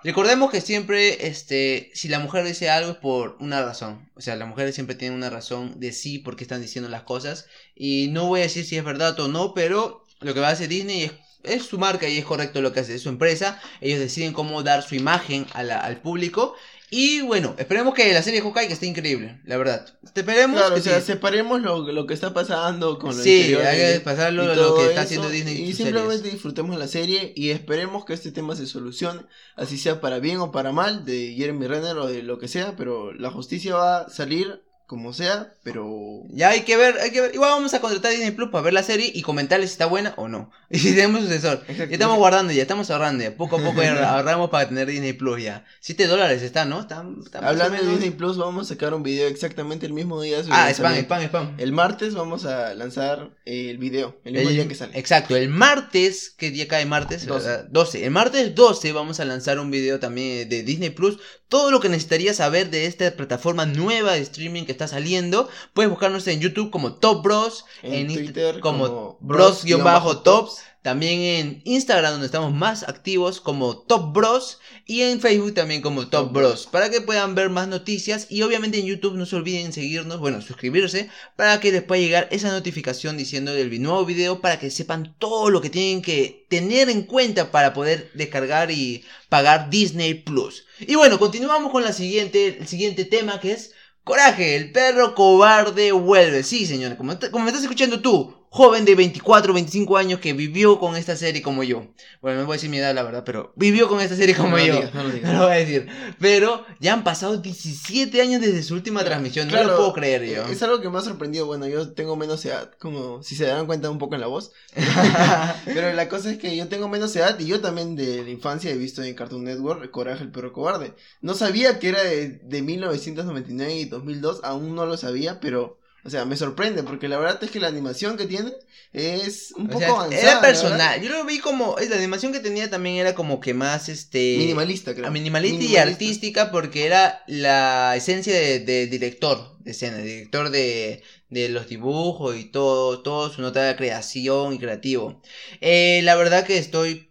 recordemos 0.06 0.52
que 0.52 0.60
siempre, 0.60 1.26
este, 1.26 1.90
si 1.92 2.08
la 2.08 2.20
mujer 2.20 2.44
dice 2.44 2.70
algo 2.70 2.92
es 2.92 2.96
por 2.96 3.36
una 3.40 3.62
razón. 3.64 4.08
O 4.14 4.20
sea, 4.20 4.36
las 4.36 4.48
mujeres 4.48 4.74
siempre 4.74 4.94
tienen 4.94 5.18
una 5.18 5.30
razón 5.30 5.80
de 5.80 5.92
sí 5.92 6.18
porque 6.20 6.44
están 6.44 6.62
diciendo 6.62 6.88
las 6.88 7.02
cosas. 7.02 7.46
Y 7.74 8.08
no 8.12 8.26
voy 8.26 8.40
a 8.40 8.44
decir 8.44 8.64
si 8.64 8.76
es 8.76 8.84
verdad 8.84 9.18
o 9.18 9.26
no, 9.28 9.52
pero 9.52 10.04
lo 10.20 10.32
que 10.32 10.40
va 10.40 10.48
a 10.48 10.52
hacer 10.52 10.68
Disney 10.68 11.10
es 11.42 11.64
su 11.64 11.78
marca 11.78 12.08
y 12.08 12.18
es 12.18 12.24
correcto 12.24 12.60
lo 12.60 12.72
que 12.72 12.80
hace, 12.80 12.98
su 12.98 13.08
empresa. 13.08 13.60
Ellos 13.80 13.98
deciden 13.98 14.32
cómo 14.32 14.62
dar 14.62 14.82
su 14.82 14.94
imagen 14.94 15.46
al 15.52 16.00
público. 16.00 16.54
Y 16.90 17.20
bueno, 17.22 17.54
esperemos 17.58 17.94
que 17.94 18.12
la 18.12 18.22
serie 18.22 18.40
de 18.40 18.46
Hawkeye 18.46 18.68
que 18.68 18.72
esté 18.74 18.86
increíble, 18.86 19.40
la 19.44 19.56
verdad. 19.56 19.86
Esperemos 20.14 20.60
Claro, 20.60 20.74
que 20.74 20.80
o 20.80 20.82
sea, 20.82 21.00
sí. 21.00 21.06
separemos 21.06 21.60
lo, 21.60 21.90
lo 21.92 22.06
que 22.06 22.14
está 22.14 22.32
pasando 22.32 22.98
con 22.98 23.16
lo 23.16 23.22
Sí, 23.22 23.30
interior 23.30 23.62
hay 23.66 23.78
que 23.94 24.00
pasarlo 24.00 24.44
y 24.44 24.54
lo 24.54 24.74
que 24.74 24.86
está 24.86 25.02
eso, 25.02 25.02
haciendo 25.02 25.28
Disney 25.28 25.60
Y 25.62 25.72
simplemente 25.74 26.16
series. 26.18 26.34
disfrutemos 26.34 26.78
la 26.78 26.88
serie 26.88 27.32
y 27.36 27.50
esperemos 27.50 28.04
que 28.04 28.14
este 28.14 28.30
tema 28.32 28.54
se 28.56 28.66
solucione, 28.66 29.22
así 29.56 29.78
sea 29.78 30.00
para 30.00 30.20
bien 30.20 30.38
o 30.38 30.52
para 30.52 30.72
mal, 30.72 31.04
de 31.04 31.34
Jeremy 31.36 31.66
Renner 31.66 31.96
o 31.98 32.06
de 32.06 32.22
lo 32.22 32.38
que 32.38 32.48
sea, 32.48 32.76
pero 32.76 33.12
la 33.12 33.30
justicia 33.32 33.74
va 33.74 33.98
a 34.02 34.10
salir 34.10 34.62
como 34.86 35.12
sea, 35.12 35.52
pero... 35.64 36.22
Ya 36.30 36.50
hay 36.50 36.60
que 36.62 36.76
ver, 36.76 36.96
hay 37.00 37.10
que 37.10 37.20
ver. 37.20 37.34
Igual 37.34 37.50
vamos 37.50 37.74
a 37.74 37.80
contratar 37.80 38.10
a 38.12 38.14
Disney 38.14 38.30
Plus 38.30 38.50
para 38.50 38.62
ver 38.62 38.72
la 38.72 38.84
serie 38.84 39.10
y 39.12 39.22
comentarles 39.22 39.70
si 39.70 39.74
está 39.74 39.86
buena 39.86 40.14
o 40.16 40.28
no. 40.28 40.50
Y 40.68 40.78
si 40.80 40.94
tenemos 40.96 41.22
sucesor. 41.22 41.64
Ya 41.68 41.84
estamos 41.84 42.18
guardando, 42.18 42.52
ya 42.52 42.62
estamos 42.62 42.90
ahorrando 42.90 43.22
ya. 43.22 43.36
Poco 43.36 43.56
a 43.56 43.62
poco 43.62 43.82
ya 43.82 44.10
ahorramos 44.16 44.50
para 44.50 44.68
tener 44.68 44.88
Disney 44.88 45.12
Plus 45.12 45.40
ya. 45.42 45.64
7 45.80 46.06
dólares 46.08 46.42
está, 46.42 46.64
¿no? 46.64 46.80
Está, 46.80 47.04
está 47.24 47.38
Hablando 47.38 47.80
de 47.80 47.88
Disney 47.88 48.10
Plus, 48.10 48.36
vamos 48.36 48.66
a 48.66 48.74
sacar 48.74 48.92
un 48.92 49.04
video 49.04 49.28
exactamente 49.28 49.86
el 49.86 49.92
mismo 49.92 50.20
día. 50.20 50.38
Ah, 50.50 50.68
spam, 50.72 50.94
spam, 50.96 51.22
spam. 51.22 51.54
El 51.58 51.70
martes 51.72 52.14
vamos 52.14 52.46
a 52.46 52.74
lanzar 52.74 53.30
el 53.44 53.78
video, 53.78 54.16
el 54.24 54.32
mismo 54.34 54.48
El- 54.48 54.54
día 54.56 54.68
que 54.68 54.74
sale. 54.74 54.98
Exacto, 54.98 55.36
el 55.36 55.48
martes, 55.48 56.34
¿qué 56.36 56.50
día 56.50 56.66
cae 56.66 56.84
martes? 56.84 57.26
12. 57.26 57.46
¿verdad? 57.48 57.66
12. 57.70 58.04
El 58.04 58.10
martes 58.10 58.54
12 58.54 58.92
vamos 58.92 59.20
a 59.20 59.24
lanzar 59.24 59.60
un 59.60 59.70
video 59.70 60.00
también 60.00 60.48
de 60.48 60.62
Disney 60.64 60.90
Plus. 60.90 61.18
Todo 61.48 61.70
lo 61.70 61.78
que 61.78 61.88
necesitarías 61.88 62.36
saber 62.38 62.70
de 62.70 62.86
esta 62.86 63.08
plataforma 63.12 63.66
nueva 63.66 64.14
de 64.14 64.20
streaming 64.20 64.64
que 64.64 64.72
está 64.76 64.88
saliendo. 64.88 65.48
Puedes 65.72 65.90
buscarnos 65.90 66.26
en 66.28 66.40
YouTube 66.40 66.70
como 66.70 66.94
Top 66.94 67.22
Bros. 67.22 67.64
En, 67.82 68.06
Twitter 68.06 68.60
como, 68.60 68.86
como 68.86 69.18
Bros-Tops. 69.20 70.62
También 70.82 71.18
en 71.20 71.62
Instagram 71.64 72.12
donde 72.12 72.26
estamos 72.26 72.54
más 72.54 72.84
activos 72.84 73.40
como 73.40 73.78
Top 73.78 74.12
Bros. 74.12 74.60
Y 74.84 75.02
en 75.02 75.20
Facebook 75.20 75.54
también 75.54 75.82
como 75.82 76.02
Top 76.02 76.26
Top 76.26 76.32
Bros. 76.32 76.68
Para 76.70 76.90
que 76.90 77.00
puedan 77.00 77.34
ver 77.34 77.50
más 77.50 77.66
noticias. 77.66 78.28
Y 78.30 78.42
obviamente 78.42 78.78
en 78.78 78.86
YouTube 78.86 79.16
no 79.16 79.26
se 79.26 79.34
olviden 79.34 79.72
seguirnos, 79.72 80.20
bueno, 80.20 80.40
suscribirse. 80.42 81.10
Para 81.34 81.58
que 81.58 81.72
les 81.72 81.82
pueda 81.82 82.00
llegar 82.00 82.28
esa 82.30 82.52
notificación 82.52 83.16
diciendo 83.16 83.52
del 83.52 83.82
nuevo 83.82 84.04
video. 84.04 84.40
Para 84.40 84.60
que 84.60 84.70
sepan 84.70 85.16
todo 85.18 85.50
lo 85.50 85.60
que 85.60 85.70
tienen 85.70 86.02
que 86.02 86.46
tener 86.48 86.88
en 86.88 87.02
cuenta 87.02 87.50
para 87.50 87.72
poder 87.72 88.10
descargar 88.14 88.70
y 88.70 89.04
pagar 89.28 89.70
Disney 89.70 90.14
Plus. 90.14 90.66
Y 90.80 90.94
bueno, 90.94 91.18
continuamos 91.18 91.72
con 91.72 91.82
la 91.82 91.92
siguiente, 91.92 92.58
el 92.60 92.68
siguiente 92.68 93.04
tema 93.04 93.40
que 93.40 93.52
es 93.52 93.72
Coraje, 94.06 94.54
el 94.54 94.70
perro 94.70 95.16
cobarde 95.16 95.90
vuelve. 95.90 96.44
Sí, 96.44 96.64
señor, 96.64 96.96
como, 96.96 97.18
como 97.32 97.42
me 97.42 97.50
estás 97.50 97.64
escuchando 97.64 98.00
tú, 98.00 98.45
joven 98.50 98.84
de 98.84 98.94
24, 98.94 99.52
25 99.52 99.96
años 99.96 100.20
que 100.20 100.32
vivió 100.32 100.78
con 100.78 100.96
esta 100.96 101.16
serie 101.16 101.42
como 101.42 101.62
yo. 101.62 101.94
Bueno, 102.22 102.40
no 102.40 102.46
voy 102.46 102.54
a 102.54 102.56
decir 102.56 102.70
mi 102.70 102.78
edad, 102.78 102.94
la 102.94 103.02
verdad, 103.02 103.22
pero 103.24 103.52
vivió 103.56 103.88
con 103.88 104.00
esta 104.00 104.16
serie 104.16 104.34
como 104.34 104.50
No 104.50 104.56
lo 104.58 104.64
yo. 104.64 104.74
digas, 104.76 104.94
no 104.94 105.02
lo 105.02 105.10
digas. 105.12 105.32
No 105.32 105.38
lo 105.40 105.44
voy 105.46 105.54
a 105.54 105.58
decir. 105.58 105.88
Pero 106.18 106.64
ya 106.80 106.92
han 106.94 107.04
pasado 107.04 107.36
17 107.38 108.20
años 108.22 108.40
desde 108.40 108.62
su 108.62 108.74
última 108.74 109.04
transmisión. 109.04 109.46
No 109.48 109.52
Claro, 109.52 109.68
lo 109.70 109.76
puedo 109.76 109.92
creer 109.92 110.22
eh, 110.22 110.34
yo. 110.36 110.44
Es 110.46 110.62
algo 110.62 110.80
que 110.80 110.88
me 110.88 110.98
ha 110.98 111.02
sorprendido. 111.02 111.46
Bueno, 111.46 111.66
yo 111.66 111.92
tengo 111.92 112.16
menos 112.16 112.44
edad, 112.44 112.72
como 112.78 113.22
si 113.22 113.34
se 113.36 113.44
dan 113.46 113.66
cuenta 113.66 113.90
un 113.90 113.98
poco 113.98 114.14
en 114.14 114.20
la 114.22 114.26
voz. 114.28 114.52
Pero 115.64 115.92
la 115.92 116.08
cosa 116.08 116.30
es 116.30 116.38
que 116.38 116.56
yo 116.56 116.68
tengo 116.68 116.88
menos 116.88 117.14
edad 117.16 117.38
y 117.38 117.46
yo 117.46 117.60
también 117.60 117.96
de 117.96 118.22
la 118.22 118.30
infancia 118.30 118.70
he 118.70 118.76
visto 118.76 119.02
en 119.02 119.14
Cartoon 119.14 119.44
Network 119.44 119.90
Coraje 119.90 120.22
el 120.24 120.30
perro 120.30 120.52
cobarde. 120.52 120.94
No 121.20 121.34
sabía 121.34 121.78
que 121.78 121.88
era 121.88 122.02
de, 122.02 122.28
de 122.42 122.62
1999 122.62 123.74
y 123.74 123.84
2002, 123.86 124.40
aún 124.44 124.74
no 124.74 124.86
lo 124.86 124.96
sabía, 124.96 125.40
pero, 125.40 125.78
o 126.06 126.10
sea, 126.10 126.24
me 126.24 126.36
sorprende 126.36 126.82
porque 126.82 127.08
la 127.08 127.18
verdad 127.18 127.42
es 127.42 127.50
que 127.50 127.60
la 127.60 127.68
animación 127.68 128.16
que 128.16 128.26
tiene 128.26 128.52
es 128.92 129.52
un 129.56 129.66
O 129.66 129.72
poco 129.72 129.78
sea, 129.80 129.88
avanzada. 129.90 130.22
era 130.22 130.40
personal. 130.40 131.02
Yo 131.02 131.10
lo 131.10 131.24
vi 131.24 131.38
como. 131.40 131.78
es, 131.78 131.90
La 131.90 131.96
animación 131.96 132.32
que 132.32 132.40
tenía 132.40 132.70
también 132.70 132.96
era 132.96 133.14
como 133.14 133.40
que 133.40 133.54
más 133.54 133.88
este. 133.88 134.36
Minimalista, 134.38 134.94
creo. 134.94 135.10
minimalista, 135.10 135.64
y 135.64 135.76
artística 135.76 136.50
porque 136.50 136.86
era 136.86 137.22
la 137.26 137.94
esencia 137.96 138.32
de, 138.34 138.60
de 138.60 138.86
director 138.86 139.56
de 139.58 139.72
escena, 139.72 139.98
director 139.98 140.50
de, 140.50 141.02
de 141.28 141.48
los 141.48 141.68
dibujos 141.68 142.36
y 142.36 142.44
todo, 142.44 143.02
todo 143.02 143.30
su 143.32 143.42
nota 143.42 143.62
de 143.62 143.74
creación 143.76 144.54
y 144.54 144.58
creativo. 144.58 145.20
Eh, 145.60 146.00
la 146.04 146.14
verdad 146.14 146.46
que 146.46 146.56
estoy 146.58 147.10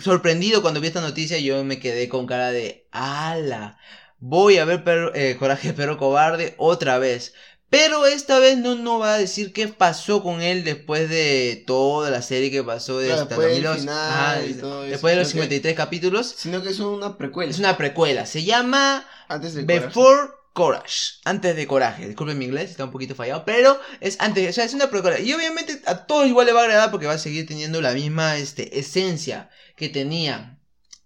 sorprendido 0.00 0.62
cuando 0.62 0.80
vi 0.80 0.86
esta 0.88 1.00
noticia, 1.00 1.38
yo 1.38 1.62
me 1.64 1.78
quedé 1.78 2.08
con 2.08 2.26
cara 2.26 2.50
de 2.52 2.86
ala. 2.92 3.78
Voy 4.18 4.58
a 4.58 4.64
ver 4.64 4.84
Perro- 4.84 5.12
eh, 5.14 5.36
Coraje 5.38 5.72
Perro 5.72 5.98
Cobarde 5.98 6.54
otra 6.58 6.98
vez. 6.98 7.34
Pero 7.78 8.06
esta 8.06 8.38
vez 8.38 8.56
no, 8.58 8.74
no 8.74 8.98
va 8.98 9.14
a 9.14 9.18
decir 9.18 9.52
qué 9.52 9.68
pasó 9.68 10.22
con 10.22 10.40
él 10.40 10.64
después 10.64 11.08
de 11.10 11.62
toda 11.66 12.10
la 12.10 12.22
serie 12.22 12.50
que 12.50 12.62
pasó 12.64 12.98
de 12.98 13.12
hasta 13.12 13.26
después 13.36 13.48
2002. 13.48 13.78
final 13.80 13.98
Ajá, 13.98 14.44
y 14.46 14.54
todo 14.54 14.82
eso. 14.84 14.90
después 14.90 15.14
de 15.14 15.20
los 15.20 15.28
Creo 15.32 15.42
que- 15.42 15.48
53 15.48 15.74
capítulos. 15.76 16.34
Sino 16.36 16.62
que 16.62 16.70
es 16.70 16.80
una 16.80 17.18
precuela. 17.18 17.50
Es 17.50 17.58
una 17.58 17.76
precuela. 17.76 18.26
Se 18.26 18.44
llama 18.44 19.06
Antes 19.28 19.54
de 19.54 19.66
Coraje. 19.66 19.86
Before 19.86 20.28
Courage, 20.52 21.20
antes 21.24 21.54
de 21.54 21.66
Coraje. 21.66 22.06
Disculpen 22.06 22.38
mi 22.38 22.46
inglés, 22.46 22.70
está 22.70 22.84
un 22.84 22.90
poquito 22.90 23.14
fallado, 23.14 23.44
pero 23.44 23.78
es 24.00 24.16
antes, 24.20 24.48
o 24.48 24.52
sea, 24.54 24.64
es 24.64 24.72
una 24.72 24.88
precuela. 24.88 25.20
Y 25.20 25.32
obviamente 25.34 25.82
a 25.84 26.06
todos 26.06 26.26
igual 26.26 26.46
le 26.46 26.52
va 26.54 26.60
a 26.60 26.64
agradar 26.64 26.90
porque 26.90 27.06
va 27.06 27.12
a 27.12 27.18
seguir 27.18 27.46
teniendo 27.46 27.82
la 27.82 27.92
misma 27.92 28.38
este, 28.38 28.78
esencia 28.78 29.50
que 29.76 29.90
tenía. 29.90 30.58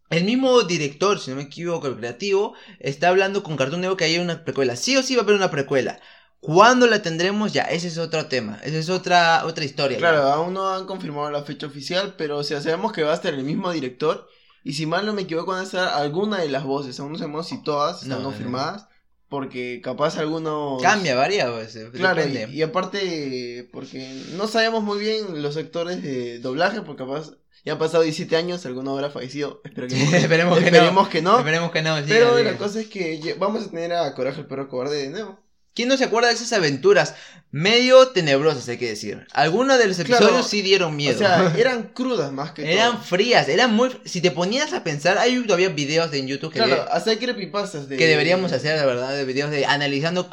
El 0.08 0.22
mismo 0.24 0.62
director, 0.62 1.18
si 1.20 1.30
no 1.30 1.36
me 1.36 1.42
equivoco, 1.42 1.88
el 1.88 1.96
creativo, 1.96 2.54
está 2.78 3.08
hablando 3.08 3.42
con 3.42 3.56
Cartoon 3.56 3.80
Network 3.80 3.98
que 3.98 4.04
hay 4.04 4.18
una 4.18 4.44
precuela. 4.44 4.76
Sí 4.76 4.96
o 4.96 5.02
sí 5.02 5.14
va 5.16 5.22
a 5.22 5.24
haber 5.24 5.34
una 5.36 5.50
precuela. 5.50 5.98
¿Cuándo 6.40 6.87
la 6.87 7.02
tendremos? 7.02 7.52
Ya, 7.52 7.62
ese 7.64 7.88
es 7.88 7.99
otro 7.99 8.26
tema. 8.26 8.59
Esa 8.64 8.78
es 8.78 8.88
otra, 8.88 9.44
otra 9.44 9.64
historia. 9.64 9.99
Claro, 9.99 10.23
aún 10.23 10.54
no 10.54 10.70
han 10.70 10.87
confirmado 10.87 11.30
la 11.30 11.42
fecha 11.42 11.66
oficial, 11.66 12.14
pero 12.16 12.38
o 12.38 12.44
sea, 12.44 12.61
sabemos 12.62 12.92
que 12.92 13.02
va 13.02 13.12
a 13.12 13.14
estar 13.14 13.35
el 13.35 13.44
mismo 13.44 13.70
director. 13.70 14.26
Y 14.64 14.73
si 14.73 14.87
mal 14.87 15.06
no 15.06 15.12
me 15.12 15.23
equivoco, 15.23 15.52
van 15.52 15.61
a 15.61 15.64
estar 15.64 15.88
alguna 15.88 16.38
de 16.38 16.49
las 16.49 16.64
voces. 16.64 16.99
Aún 16.99 17.12
no 17.12 17.18
sabemos 17.18 17.49
si 17.49 17.62
todas 17.62 18.02
están 18.02 18.23
confirmadas. 18.23 18.87
Porque 19.28 19.80
capaz 19.80 20.18
algunos... 20.18 20.82
Cambia, 20.82 21.14
varía, 21.14 21.52
pues, 21.52 21.78
Claro, 21.92 22.20
y, 22.26 22.52
y, 22.52 22.62
aparte, 22.62 23.68
porque 23.73 24.25
no 24.37 24.49
sabemos 24.49 24.82
muy 24.82 24.99
bien 24.99 25.40
los 25.40 25.56
actores 25.56 26.02
de 26.02 26.40
doblaje, 26.40 26.82
porque 26.82 27.04
capaz 27.04 27.30
ya 27.64 27.75
han 27.75 27.78
pasado 27.78 28.02
17 28.02 28.35
años, 28.37 28.66
alguno 28.66 28.90
habrá 28.90 29.09
fallecido. 29.09 29.61
Espero 29.64 29.87
que, 29.87 29.94
esperemos, 30.16 30.59
que, 30.59 30.64
esperemos 30.64 31.09
que 31.09 31.23
no. 31.23 31.38
Esperemos 31.38 31.70
que 31.70 31.82
no. 31.82 31.97
Pero 32.09 32.42
la 32.42 32.56
cosa 32.56 32.80
es 32.80 32.88
que 32.88 33.37
vamos 33.38 33.66
a 33.66 33.70
tener 33.70 33.92
a 33.92 34.12
Coraje 34.14 34.40
el 34.40 34.47
perro 34.47 34.68
cobarde 34.68 34.97
de 34.97 35.11
nuevo. 35.11 35.38
¿Quién 35.80 35.88
no 35.88 35.96
se 35.96 36.04
acuerda 36.04 36.28
de 36.28 36.34
esas 36.34 36.52
aventuras? 36.52 37.14
Medio 37.52 38.08
tenebrosas, 38.08 38.68
hay 38.68 38.76
que 38.76 38.87
decir. 38.87 39.26
Algunos 39.32 39.78
de 39.78 39.88
los 39.88 39.99
episodios 39.99 40.46
sí 40.46 40.60
dieron 40.60 40.94
miedo. 40.94 41.16
O 41.16 41.18
sea, 41.18 41.54
eran 41.58 41.84
crudas 41.94 42.30
más 42.32 42.52
que 42.52 42.70
Eran 42.70 43.02
frías, 43.02 43.49
eran 43.49 43.75
muy... 43.75 43.88
Si 44.04 44.20
te 44.20 44.30
ponías 44.30 44.75
a 44.75 44.84
pensar, 44.84 45.16
hay 45.16 45.42
todavía 45.42 45.70
videos 45.70 46.12
en 46.12 46.28
YouTube 46.28 46.52
que... 46.52 46.58
Claro, 46.58 46.87
hay 46.92 47.16
creepypastas 47.16 47.88
de... 47.88 47.96
Que 47.96 48.06
deberíamos 48.06 48.52
hacer, 48.52 48.76
la 48.76 48.84
verdad, 48.84 49.16
de 49.16 49.25
videos 49.25 49.50
de 49.50 49.64
analizando 49.64 50.28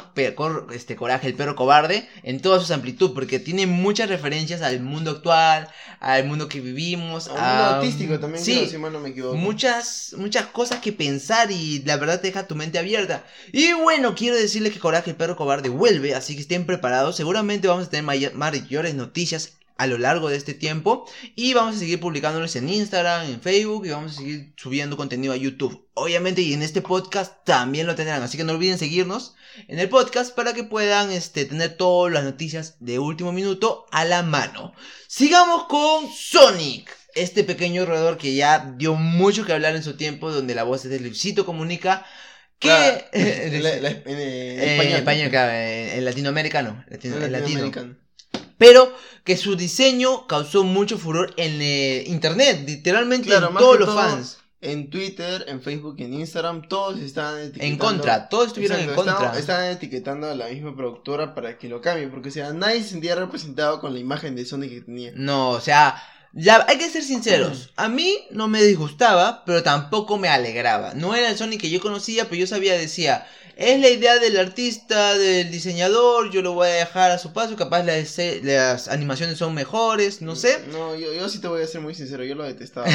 este 0.72 0.96
Coraje, 0.96 1.26
el 1.26 1.34
perro 1.34 1.56
cobarde, 1.56 2.06
en 2.24 2.40
toda 2.40 2.60
su 2.60 2.72
amplitud, 2.74 3.14
porque 3.14 3.40
tiene 3.40 3.66
muchas 3.66 4.10
referencias 4.10 4.60
al 4.60 4.80
mundo 4.80 5.12
actual, 5.12 5.66
al 6.00 6.26
mundo 6.26 6.46
que 6.46 6.60
vivimos. 6.60 7.28
Al 7.28 7.32
mundo 7.32 7.64
artístico 7.76 8.20
también, 8.20 8.44
sí, 8.44 8.68
si 8.70 8.76
mal 8.76 8.92
no 8.92 9.00
me 9.00 9.08
equivoco. 9.08 9.34
Muchas, 9.34 10.14
muchas 10.16 10.46
cosas 10.46 10.80
que 10.80 10.92
pensar 10.92 11.50
y 11.50 11.82
la 11.84 11.96
verdad 11.96 12.20
te 12.20 12.28
deja 12.28 12.46
tu 12.46 12.54
mente 12.54 12.78
abierta. 12.78 13.24
Y 13.50 13.72
bueno, 13.72 14.14
quiero 14.14 14.36
decirles 14.36 14.72
que 14.72 14.78
Coraje, 14.78 15.10
el 15.10 15.16
perro 15.16 15.36
cobarde 15.38 15.68
vuelve, 15.68 16.16
así 16.16 16.34
que 16.34 16.40
estén 16.40 16.66
preparados. 16.66 17.14
Seguramente 17.14 17.68
vamos 17.68 17.86
a 17.86 17.90
tener 17.90 18.34
mayores 18.34 18.94
noticias 18.96 19.52
a 19.76 19.86
lo 19.86 19.96
largo 19.96 20.28
de 20.28 20.36
este 20.36 20.52
tiempo 20.52 21.08
y 21.36 21.54
vamos 21.54 21.76
a 21.76 21.78
seguir 21.78 22.00
publicándoles 22.00 22.56
en 22.56 22.68
Instagram, 22.68 23.26
en 23.26 23.40
Facebook 23.40 23.86
y 23.86 23.90
vamos 23.90 24.14
a 24.14 24.16
seguir 24.16 24.52
subiendo 24.56 24.96
contenido 24.96 25.32
a 25.32 25.36
YouTube. 25.36 25.86
Obviamente 25.94 26.42
y 26.42 26.54
en 26.54 26.62
este 26.62 26.82
podcast 26.82 27.44
también 27.44 27.86
lo 27.86 27.94
tendrán, 27.94 28.20
así 28.20 28.36
que 28.36 28.42
no 28.42 28.54
olviden 28.54 28.78
seguirnos 28.78 29.36
en 29.68 29.78
el 29.78 29.88
podcast 29.88 30.34
para 30.34 30.54
que 30.54 30.64
puedan 30.64 31.12
este, 31.12 31.44
tener 31.44 31.76
todas 31.76 32.12
las 32.12 32.24
noticias 32.24 32.74
de 32.80 32.98
último 32.98 33.30
minuto 33.30 33.86
a 33.92 34.04
la 34.04 34.24
mano. 34.24 34.72
Sigamos 35.06 35.66
con 35.68 36.10
Sonic. 36.12 36.90
Este 37.14 37.42
pequeño 37.44 37.86
roedor 37.86 38.18
que 38.18 38.34
ya 38.34 38.74
dio 38.76 38.94
mucho 38.94 39.44
que 39.44 39.52
hablar 39.52 39.76
en 39.76 39.82
su 39.84 39.96
tiempo, 39.96 40.30
donde 40.32 40.54
la 40.54 40.64
voz 40.64 40.82
de 40.82 41.00
Luisito 41.00 41.46
Comunica, 41.46 42.04
que 42.58 43.04
en, 43.12 43.54
español, 44.90 45.30
en, 45.34 46.04
latinoamericano, 46.04 46.84
Pero 48.56 48.92
que 49.24 49.36
su 49.36 49.56
diseño 49.56 50.26
causó 50.26 50.64
mucho 50.64 50.98
furor 50.98 51.34
en 51.36 51.60
eh, 51.62 52.04
internet, 52.06 52.64
literalmente 52.66 53.32
en 53.34 53.54
todos 53.54 53.78
los 53.78 53.94
fans. 53.94 54.38
En 54.60 54.90
Twitter, 54.90 55.44
en 55.46 55.62
Facebook, 55.62 55.94
en 56.00 56.14
Instagram, 56.14 56.66
todos 56.66 56.98
están 56.98 57.38
etiquetando. 57.38 57.64
En 57.64 57.78
contra, 57.78 58.28
todos 58.28 58.48
estuvieron 58.48 58.80
en 58.80 58.92
contra. 58.92 59.38
Están, 59.38 59.70
etiquetando 59.70 60.28
a 60.28 60.34
la 60.34 60.48
misma 60.48 60.74
productora 60.74 61.32
para 61.32 61.58
que 61.58 61.68
lo 61.68 61.80
cambie, 61.80 62.08
porque 62.08 62.30
o 62.30 62.32
sea, 62.32 62.52
nadie 62.52 62.82
se 62.82 62.88
sentía 62.88 63.14
representado 63.14 63.80
con 63.80 63.92
la 63.92 64.00
imagen 64.00 64.34
de 64.34 64.44
Sonic 64.44 64.70
que 64.70 64.80
tenía. 64.80 65.12
No, 65.14 65.50
o 65.50 65.60
sea, 65.60 66.02
ya, 66.38 66.64
hay 66.68 66.78
que 66.78 66.88
ser 66.88 67.02
sinceros. 67.02 67.70
A 67.76 67.88
mí 67.88 68.16
no 68.30 68.46
me 68.46 68.62
disgustaba, 68.62 69.44
pero 69.44 69.62
tampoco 69.62 70.18
me 70.18 70.28
alegraba. 70.28 70.94
No 70.94 71.14
era 71.14 71.30
el 71.30 71.36
Sonic 71.36 71.60
que 71.60 71.70
yo 71.70 71.80
conocía, 71.80 72.24
pero 72.24 72.36
yo 72.36 72.46
sabía, 72.46 72.78
decía, 72.78 73.26
es 73.56 73.80
la 73.80 73.88
idea 73.88 74.18
del 74.18 74.38
artista, 74.38 75.18
del 75.18 75.50
diseñador, 75.50 76.30
yo 76.30 76.42
lo 76.42 76.52
voy 76.52 76.68
a 76.68 76.72
dejar 76.72 77.10
a 77.10 77.18
su 77.18 77.32
paso, 77.32 77.56
capaz 77.56 77.82
las, 77.82 78.16
las 78.44 78.86
animaciones 78.86 79.36
son 79.36 79.52
mejores, 79.52 80.22
no 80.22 80.36
sé. 80.36 80.60
No, 80.70 80.94
yo, 80.94 81.12
yo 81.12 81.28
sí 81.28 81.40
te 81.40 81.48
voy 81.48 81.62
a 81.62 81.66
ser 81.66 81.80
muy 81.80 81.96
sincero, 81.96 82.22
yo 82.22 82.36
lo 82.36 82.44
detestaba. 82.44 82.86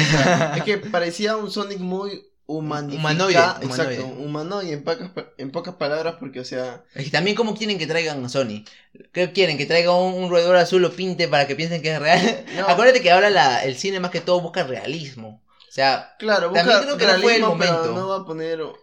es 0.56 0.64
que 0.64 0.78
parecía 0.78 1.36
un 1.36 1.50
Sonic 1.50 1.80
muy 1.80 2.22
humanoide, 2.46 3.38
exacto, 3.62 4.06
humanoide 4.06 4.72
en 4.72 4.84
pocas, 4.84 5.10
en 5.38 5.50
pocas 5.50 5.74
palabras 5.74 6.16
porque 6.20 6.40
o 6.40 6.44
sea... 6.44 6.84
Que 6.94 7.10
también 7.10 7.36
como 7.36 7.54
quieren 7.54 7.78
que 7.78 7.86
traigan 7.86 8.24
a 8.24 8.28
Sony, 8.28 8.64
¿qué 9.12 9.32
quieren? 9.32 9.56
Que 9.56 9.66
traiga 9.66 9.92
un, 9.96 10.28
roedor 10.28 10.56
azul 10.56 10.84
o 10.84 10.92
pinte 10.92 11.28
para 11.28 11.46
que 11.46 11.56
piensen 11.56 11.80
que 11.80 11.92
es 11.92 11.98
real. 11.98 12.44
Acuérdate 12.68 13.00
que 13.00 13.10
ahora 13.10 13.30
la, 13.30 13.64
el 13.64 13.76
cine 13.76 14.00
más 14.00 14.10
que 14.10 14.20
todo 14.20 14.40
busca 14.40 14.62
realismo. 14.64 15.42
O 15.68 15.72
sea, 15.74 16.14
claro, 16.20 16.50
busca 16.50 16.82
creo 16.82 16.96
que 16.96 17.06
realismo, 17.06 17.56
pero 17.58 17.92
no 17.92 18.08
va 18.08 18.18
a 18.18 18.24
poner 18.24 18.62
uh, 18.62 18.74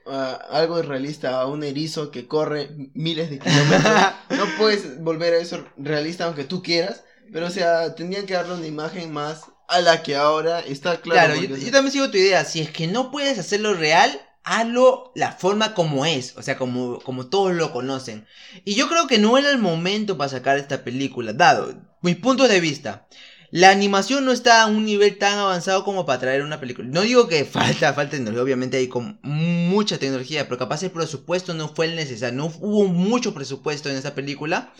algo 0.50 0.77
irrealista 0.77 1.39
a 1.39 1.46
un 1.46 1.63
erizo 1.63 2.12
que 2.12 2.27
corre 2.27 2.70
miles 2.94 3.30
de 3.30 3.39
kilómetros. 3.39 3.94
no 4.30 4.46
puedes 4.58 5.01
volver 5.01 5.36
a 5.36 5.38
eso 5.38 5.63
realista 5.77 6.25
aunque 6.25 6.44
tú 6.44 6.62
quieras, 6.62 7.06
pero 7.32 7.46
o 7.46 7.50
sea, 7.50 7.96
tendrían 7.96 8.25
que 8.25 8.34
darle 8.34 8.56
una 8.56 8.68
imagen 8.68 9.13
más 9.13 9.50
a 9.72 9.82
la 9.82 10.04
que 10.04 10.16
ahora 10.16 10.60
está 10.60 11.01
claro. 11.01 11.34
Claro, 11.34 11.58
yo, 11.58 11.72
también 11.72 11.92
sigo 11.92 12.12
tu 12.12 12.18
idea. 12.18 12.46
Si 12.46 12.60
es 12.60 12.70
que 12.70 12.88
no 12.88 13.10
puedes 13.10 13.40
hacerlo 13.40 13.74
real, 13.74 14.22
hazlo 14.44 15.12
la 15.16 15.32
forma 15.32 15.74
como 15.74 16.06
es, 16.06 16.36
o 16.38 16.42
sea, 16.42 16.58
como, 16.58 17.00
como 17.00 17.28
todos 17.28 17.54
lo 17.54 17.72
conocen. 17.72 18.28
Y 18.66 18.75
yo 18.75 18.90
creo 18.90 19.08
que 19.08 19.18
no 19.18 19.38
era 19.38 19.50
el 19.50 19.60
momento 19.60 20.18
para 20.18 20.30
sacar 20.30 20.58
esta 20.58 20.84
película, 20.84 21.34
dado 21.34 21.74
mis 22.01 22.18
puntos 22.18 22.50
de 22.50 22.60
vista. 22.60 23.08
La 23.51 23.70
animación 23.70 24.24
no 24.24 24.31
está 24.31 24.63
a 24.63 24.67
un 24.67 24.86
nivel 24.86 25.17
tan 25.17 25.38
avanzado 25.38 25.84
como 25.84 26.05
para 26.05 26.22
traer 26.22 26.41
una 26.41 26.62
película. 26.62 26.88
No 26.88 27.01
digo 27.01 27.27
que 27.27 27.43
falta, 27.43 27.93
falta 27.93 28.12
tecnología, 28.12 28.43
obviamente 28.43 28.77
hay 28.77 28.88
con 28.88 29.20
mucha 29.24 29.98
tecnología, 29.98 30.46
pero 30.46 30.58
capaz 30.58 30.84
el 30.84 30.91
presupuesto 30.91 31.53
no 31.53 31.67
fue 31.67 31.88
el 31.88 31.98
necesario, 31.98 32.38
no 32.38 32.46
hubo 32.62 32.88
mucho 32.88 33.34
presupuesto 33.34 33.89
en 33.89 33.98
esa 33.98 34.15
película. 34.15 34.74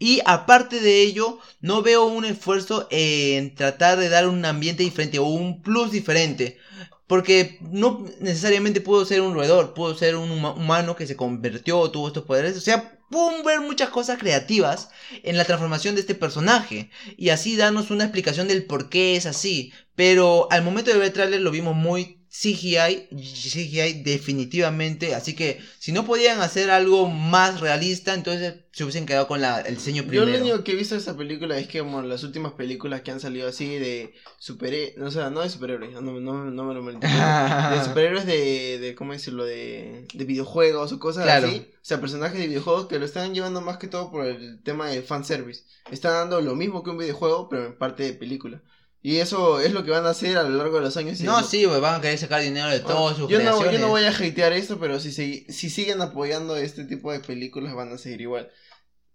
Y 0.00 0.22
aparte 0.26 0.80
de 0.80 1.02
ello, 1.02 1.38
no 1.60 1.82
veo 1.82 2.06
un 2.06 2.24
esfuerzo 2.24 2.88
en 2.90 3.54
tratar 3.54 3.96
de 3.96 4.08
dar 4.08 4.26
un 4.26 4.44
ambiente 4.44 4.82
diferente 4.82 5.20
o 5.20 5.26
un 5.26 5.62
plus 5.62 5.92
diferente. 5.92 6.58
Porque 7.06 7.60
no 7.60 8.04
necesariamente 8.18 8.80
pudo 8.80 9.04
ser 9.04 9.20
un 9.20 9.34
roedor, 9.34 9.72
pudo 9.72 9.94
ser 9.94 10.16
un 10.16 10.32
humano 10.32 10.96
que 10.96 11.06
se 11.06 11.14
convirtió, 11.14 11.88
tuvo 11.92 12.08
estos 12.08 12.24
poderes. 12.24 12.56
O 12.56 12.60
sea, 12.60 12.95
ver 13.44 13.60
muchas 13.60 13.90
cosas 13.90 14.18
creativas 14.18 14.90
en 15.22 15.36
la 15.36 15.44
transformación 15.44 15.94
de 15.94 16.00
este 16.00 16.14
personaje. 16.14 16.90
Y 17.16 17.30
así 17.30 17.56
darnos 17.56 17.90
una 17.90 18.04
explicación 18.04 18.48
del 18.48 18.64
por 18.64 18.88
qué 18.88 19.16
es 19.16 19.26
así. 19.26 19.72
Pero 19.94 20.48
al 20.50 20.62
momento 20.62 20.90
de 20.90 20.98
ver 20.98 21.08
el 21.08 21.12
trailer 21.12 21.40
lo 21.40 21.50
vimos 21.50 21.74
muy 21.74 22.15
CGI, 22.38 23.08
CGI 23.16 24.02
definitivamente, 24.02 25.14
así 25.14 25.34
que 25.34 25.58
si 25.78 25.92
no 25.92 26.04
podían 26.04 26.40
hacer 26.42 26.70
algo 26.70 27.08
más 27.08 27.60
realista, 27.60 28.12
entonces 28.12 28.56
se 28.72 28.84
hubiesen 28.84 29.06
quedado 29.06 29.26
con 29.26 29.40
la, 29.40 29.60
el 29.60 29.76
diseño 29.76 30.02
primero. 30.02 30.26
Yo 30.26 30.32
lo 30.32 30.42
único 30.42 30.62
que 30.62 30.72
he 30.72 30.74
visto 30.74 30.94
de 30.94 31.00
esa 31.00 31.16
película 31.16 31.56
es 31.56 31.66
que 31.66 31.78
como 31.78 32.02
las 32.02 32.24
últimas 32.24 32.52
películas 32.52 33.00
que 33.00 33.10
han 33.10 33.20
salido 33.20 33.48
así 33.48 33.78
de 33.78 34.12
superhéroes, 34.38 34.98
no, 34.98 35.06
o 35.06 35.10
sea, 35.10 35.30
no 35.30 35.40
de 35.40 35.48
superhéroes, 35.48 35.92
no, 35.94 36.02
no, 36.02 36.44
no 36.50 36.64
me 36.64 36.74
lo 36.74 37.00
de 37.00 37.84
superhéroes 37.84 38.26
de, 38.26 38.80
de, 38.80 38.94
¿cómo 38.94 39.14
decirlo? 39.14 39.46
De, 39.46 40.06
de 40.12 40.24
videojuegos 40.26 40.92
o 40.92 40.98
cosas 40.98 41.26
así, 41.26 41.68
o 41.72 41.78
sea, 41.80 42.02
personajes 42.02 42.38
de 42.38 42.48
videojuegos 42.48 42.86
que 42.86 42.98
lo 42.98 43.06
están 43.06 43.34
llevando 43.34 43.62
más 43.62 43.78
que 43.78 43.88
todo 43.88 44.10
por 44.10 44.26
el 44.26 44.62
tema 44.62 44.88
de 44.88 45.00
fanservice, 45.00 45.62
están 45.90 46.12
dando 46.12 46.42
lo 46.42 46.54
mismo 46.54 46.82
que 46.82 46.90
un 46.90 46.98
videojuego, 46.98 47.48
pero 47.48 47.64
en 47.64 47.78
parte 47.78 48.02
de 48.02 48.12
película. 48.12 48.60
Y 49.06 49.20
eso 49.20 49.60
es 49.60 49.72
lo 49.72 49.84
que 49.84 49.92
van 49.92 50.04
a 50.04 50.10
hacer 50.10 50.36
a 50.36 50.42
lo 50.42 50.56
largo 50.56 50.78
de 50.78 50.82
los 50.82 50.96
años. 50.96 51.20
No, 51.20 51.40
sí, 51.44 51.64
pues 51.64 51.80
van 51.80 51.94
a 51.94 52.00
querer 52.00 52.18
sacar 52.18 52.42
dinero 52.42 52.68
de 52.68 52.80
todos 52.80 53.16
sus 53.16 53.30
yo 53.30 53.40
no, 53.40 53.70
yo 53.70 53.78
no 53.78 53.86
voy 53.86 54.02
a 54.02 54.10
hatear 54.10 54.52
esto, 54.52 54.80
pero 54.80 54.98
si, 54.98 55.12
si 55.12 55.70
siguen 55.70 56.02
apoyando 56.02 56.56
este 56.56 56.82
tipo 56.82 57.12
de 57.12 57.20
películas 57.20 57.72
van 57.76 57.92
a 57.92 57.98
seguir 57.98 58.22
igual. 58.22 58.50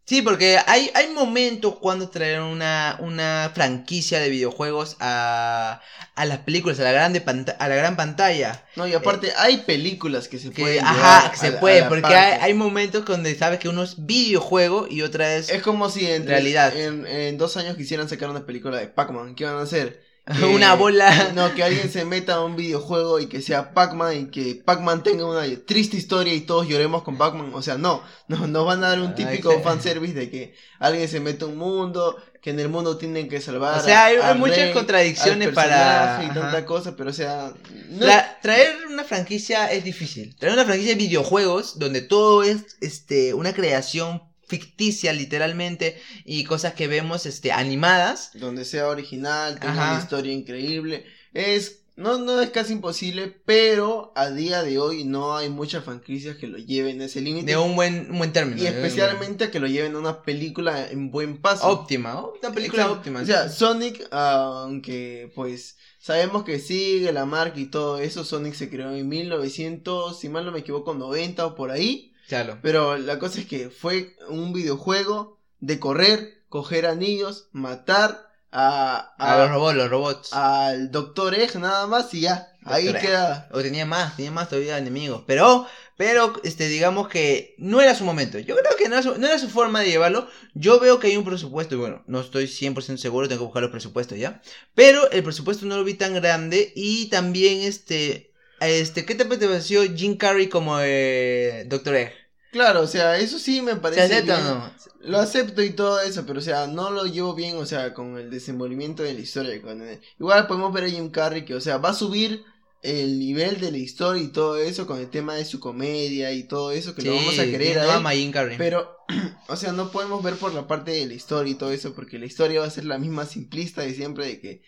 Sí, 0.05 0.21
porque 0.21 0.57
hay, 0.65 0.89
hay 0.93 1.09
momentos 1.09 1.75
cuando 1.75 2.09
traer 2.09 2.41
una, 2.41 2.97
una 2.99 3.51
franquicia 3.53 4.19
de 4.19 4.29
videojuegos 4.29 4.97
a, 4.99 5.79
a 6.15 6.25
las 6.25 6.39
películas, 6.39 6.79
a 6.79 6.83
la, 6.83 6.91
grande 6.91 7.23
a 7.59 7.67
la 7.69 7.75
gran 7.75 7.95
pantalla. 7.95 8.65
No, 8.75 8.87
y 8.87 8.93
aparte 8.93 9.27
eh, 9.27 9.33
hay 9.37 9.57
películas 9.59 10.27
que 10.27 10.39
se 10.39 10.51
pueden 10.51 10.83
Ajá, 10.83 11.31
que 11.31 11.37
se 11.37 11.51
puede, 11.53 11.83
porque 11.83 12.13
hay, 12.13 12.39
hay, 12.41 12.53
momentos 12.53 13.05
donde 13.05 13.33
sabes 13.35 13.59
que 13.59 13.69
uno 13.69 13.83
es 13.83 14.05
videojuego 14.05 14.87
y 14.89 15.03
otra 15.03 15.35
es 15.35 15.49
Es 15.49 15.61
como 15.61 15.89
si 15.89 16.05
en 16.09 16.27
realidad. 16.27 16.75
En, 16.75 17.05
en 17.05 17.37
dos 17.37 17.55
años 17.55 17.77
quisieran 17.77 18.09
sacar 18.09 18.29
una 18.29 18.45
película 18.45 18.77
de 18.77 18.87
Pac-Man, 18.87 19.35
¿qué 19.35 19.45
van 19.45 19.57
a 19.57 19.61
hacer? 19.61 20.10
que- 20.39 20.45
Una 20.45 20.75
bola. 20.75 21.31
No, 21.35 21.53
que 21.55 21.63
alguien 21.63 21.89
se 21.91 22.05
meta 22.05 22.35
a 22.35 22.43
un 22.43 22.55
videojuego 22.55 23.19
y 23.19 23.27
que 23.27 23.41
sea 23.41 23.73
Pac-Man 23.73 24.15
y 24.17 24.25
que 24.31 24.55
Pac-Man 24.55 25.03
tenga 25.03 25.25
una 25.25 25.43
triste 25.65 25.97
historia 25.97 26.33
y 26.33 26.41
todos 26.41 26.67
lloremos 26.67 27.03
con 27.03 27.17
Pac-Man. 27.17 27.51
O 27.53 27.61
sea, 27.61 27.77
no, 27.77 28.03
no, 28.27 28.47
nos 28.47 28.65
van 28.65 28.83
a 28.83 28.89
dar 28.89 28.99
un 29.01 29.15
típico 29.15 29.59
fanservice 29.61 30.13
de 30.13 30.29
que 30.29 30.53
alguien 30.79 31.07
se 31.07 31.19
mete 31.19 31.43
a 31.43 31.47
un 31.47 31.57
mundo, 31.57 32.15
que 32.41 32.49
en 32.51 32.59
el 32.59 32.69
mundo 32.69 32.97
tienen 32.97 33.29
que 33.29 33.39
salvar. 33.41 33.79
O 33.79 33.83
sea, 33.83 34.01
a- 34.01 34.05
hay- 34.05 34.17
hay 34.17 34.37
muchas 34.37 34.57
rey, 34.57 34.73
contradicciones 34.73 35.47
al 35.49 35.53
para- 35.53 36.19
Y 36.23 36.25
ajá. 36.25 36.33
tanta 36.33 36.65
cosa, 36.65 36.95
pero 36.95 37.09
o 37.09 37.13
sea. 37.13 37.53
no- 37.89 38.05
Tra- 38.05 38.37
traer 38.41 38.75
una 38.89 39.03
franquicia 39.03 39.71
es 39.71 39.83
difícil. 39.83 40.35
Traer 40.37 40.53
una 40.55 40.65
franquicia 40.65 40.93
de 40.93 40.99
videojuegos 40.99 41.77
donde 41.79 42.01
todo 42.01 42.43
es 42.43 42.77
este 42.81 43.33
una 43.33 43.53
creación 43.53 44.23
ficticia 44.51 45.13
literalmente 45.13 45.85
y 46.25 46.43
cosas 46.43 46.73
que 46.73 46.87
vemos 46.87 47.25
este 47.25 47.51
animadas. 47.51 48.31
donde 48.35 48.65
sea 48.65 48.87
original, 48.87 49.59
tenga 49.59 49.73
Ajá. 49.73 49.91
una 49.93 50.01
historia 50.03 50.33
increíble. 50.33 51.05
Es. 51.33 51.77
No, 51.97 52.17
no 52.17 52.41
es 52.41 52.49
casi 52.51 52.71
imposible, 52.73 53.27
pero 53.45 54.11
a 54.15 54.29
día 54.29 54.63
de 54.63 54.79
hoy 54.79 55.03
no 55.03 55.35
hay 55.35 55.49
muchas 55.49 55.83
franquicias 55.83 56.37
que 56.37 56.47
lo 56.47 56.57
lleven 56.57 56.99
a 57.01 57.05
ese 57.05 57.19
límite. 57.21 57.45
De 57.51 57.57
un 57.57 57.75
buen, 57.75 58.09
un 58.11 58.17
buen 58.17 58.31
término. 58.33 58.63
Y 58.63 58.65
especialmente 58.65 59.51
que 59.51 59.59
lo 59.59 59.67
lleven 59.67 59.93
a 59.95 59.99
una 59.99 60.21
película 60.23 60.87
en 60.89 61.11
buen 61.11 61.37
paso. 61.41 61.67
óptima, 61.67 62.13
una 62.25 62.51
película 62.53 62.83
Exacto. 62.83 62.99
óptima. 62.99 63.21
O 63.21 63.25
sea, 63.25 63.49
Sonic, 63.49 64.07
aunque 64.11 65.31
pues 65.35 65.77
sabemos 65.99 66.43
que 66.43 66.59
sigue 66.59 67.11
la 67.11 67.25
marca 67.25 67.59
y 67.59 67.65
todo 67.65 67.99
eso, 67.99 68.23
Sonic 68.23 68.53
se 68.55 68.69
creó 68.69 68.95
en 68.95 69.07
1900, 69.07 70.19
si 70.19 70.29
mal 70.29 70.45
no 70.45 70.51
me 70.51 70.59
equivoco, 70.59 70.93
90 70.95 71.45
o 71.45 71.55
por 71.55 71.71
ahí. 71.71 72.10
Claro. 72.31 72.59
Pero 72.61 72.97
la 72.97 73.19
cosa 73.19 73.39
es 73.41 73.45
que 73.45 73.69
fue 73.69 74.15
un 74.29 74.53
videojuego 74.53 75.37
de 75.59 75.79
correr, 75.79 76.43
coger 76.49 76.85
anillos, 76.85 77.49
matar 77.51 78.29
a, 78.53 79.13
A, 79.17 79.33
a- 79.33 79.39
los 79.39 79.49
robots, 79.51 79.75
los 79.75 79.89
robots. 79.89 80.33
al 80.33 80.91
Doctor 80.91 81.35
Egg 81.35 81.57
nada 81.59 81.87
más 81.87 82.13
y 82.13 82.21
ya. 82.21 82.47
ahí. 82.63 82.87
Egg. 82.87 82.99
queda. 83.01 83.49
O 83.51 83.61
tenía 83.61 83.85
más, 83.85 84.15
tenía 84.15 84.31
más 84.31 84.47
todavía 84.49 84.77
enemigos. 84.77 85.23
Pero, 85.27 85.67
pero, 85.97 86.33
este, 86.43 86.67
digamos 86.69 87.07
que 87.09 87.53
no 87.57 87.81
era 87.81 87.95
su 87.95 88.05
momento. 88.05 88.39
Yo 88.39 88.55
creo 88.55 88.75
que 88.77 88.87
no 88.89 88.95
era 88.95 89.03
su, 89.03 89.17
no 89.17 89.27
era 89.27 89.37
su 89.37 89.49
forma 89.49 89.81
de 89.81 89.89
llevarlo. 89.89 90.27
Yo 90.53 90.79
veo 90.79 90.99
que 90.99 91.07
hay 91.07 91.17
un 91.17 91.25
presupuesto, 91.25 91.75
y 91.75 91.79
bueno, 91.79 92.03
no 92.07 92.21
estoy 92.21 92.45
100% 92.47 92.97
seguro, 92.97 93.27
tengo 93.27 93.39
que 93.41 93.45
buscar 93.45 93.61
los 93.63 93.71
presupuestos 93.71 94.17
ya. 94.17 94.41
Pero 94.73 95.11
el 95.11 95.21
presupuesto 95.23 95.65
no 95.65 95.77
lo 95.77 95.83
vi 95.83 95.95
tan 95.95 96.13
grande. 96.13 96.71
Y 96.75 97.07
también, 97.09 97.61
este, 97.61 98.31
este, 98.59 99.05
¿qué 99.05 99.15
te 99.15 99.25
pareció 99.25 99.83
Jim 99.95 100.17
Carrey 100.17 100.47
como 100.49 100.77
eh, 100.81 101.65
Doctor 101.67 101.95
Egg? 101.95 102.13
Claro, 102.51 102.81
o 102.81 102.87
sea, 102.87 103.17
eso 103.17 103.39
sí 103.39 103.61
me 103.61 103.71
¿Se 103.73 103.77
parece. 103.77 104.21
bien. 104.21 104.27
no? 104.43 104.71
Lo 105.01 105.19
acepto 105.19 105.63
y 105.63 105.71
todo 105.71 105.99
eso, 106.01 106.25
pero 106.25 106.39
o 106.39 106.41
sea, 106.43 106.67
no 106.67 106.91
lo 106.91 107.05
llevo 107.05 107.33
bien, 107.33 107.55
o 107.57 107.65
sea, 107.65 107.93
con 107.93 108.17
el 108.17 108.29
desenvolvimiento 108.29 109.03
de 109.03 109.13
la 109.13 109.19
historia. 109.21 109.61
con 109.61 109.81
el- 109.81 109.99
Igual 110.19 110.47
podemos 110.47 110.73
ver 110.73 110.83
a 110.85 110.89
Jim 110.89 111.09
Carrey 111.11 111.45
que, 111.45 111.55
o 111.55 111.61
sea, 111.61 111.77
va 111.77 111.89
a 111.89 111.93
subir 111.93 112.43
el 112.83 113.19
nivel 113.19 113.59
de 113.61 113.71
la 113.71 113.77
historia 113.77 114.21
y 114.23 114.29
todo 114.29 114.57
eso 114.57 114.87
con 114.87 114.99
el 114.99 115.09
tema 115.09 115.35
de 115.35 115.45
su 115.45 115.59
comedia 115.59 116.31
y 116.33 116.43
todo 116.47 116.71
eso 116.71 116.93
que 116.95 117.03
lo 117.03 117.15
vamos 117.15 117.39
a 117.39 117.43
querer 117.45 117.79
a 117.79 117.83
él. 117.83 118.17
Jim 118.17 118.31
Carrey. 118.31 118.57
Pero, 118.57 118.97
o 119.47 119.55
sea, 119.55 119.71
no 119.71 119.91
podemos 119.91 120.21
ver 120.23 120.35
por 120.35 120.53
la 120.53 120.67
parte 120.67 120.91
de 120.91 121.05
la 121.05 121.13
historia 121.13 121.51
y 121.51 121.55
todo 121.55 121.71
eso, 121.71 121.93
porque 121.93 122.19
la 122.19 122.25
historia 122.25 122.59
va 122.61 122.67
a 122.67 122.71
ser 122.71 122.85
la 122.85 122.97
misma 122.97 123.25
simplista 123.25 123.81
de 123.81 123.93
siempre, 123.93 124.25
de 124.25 124.41
que 124.41 124.61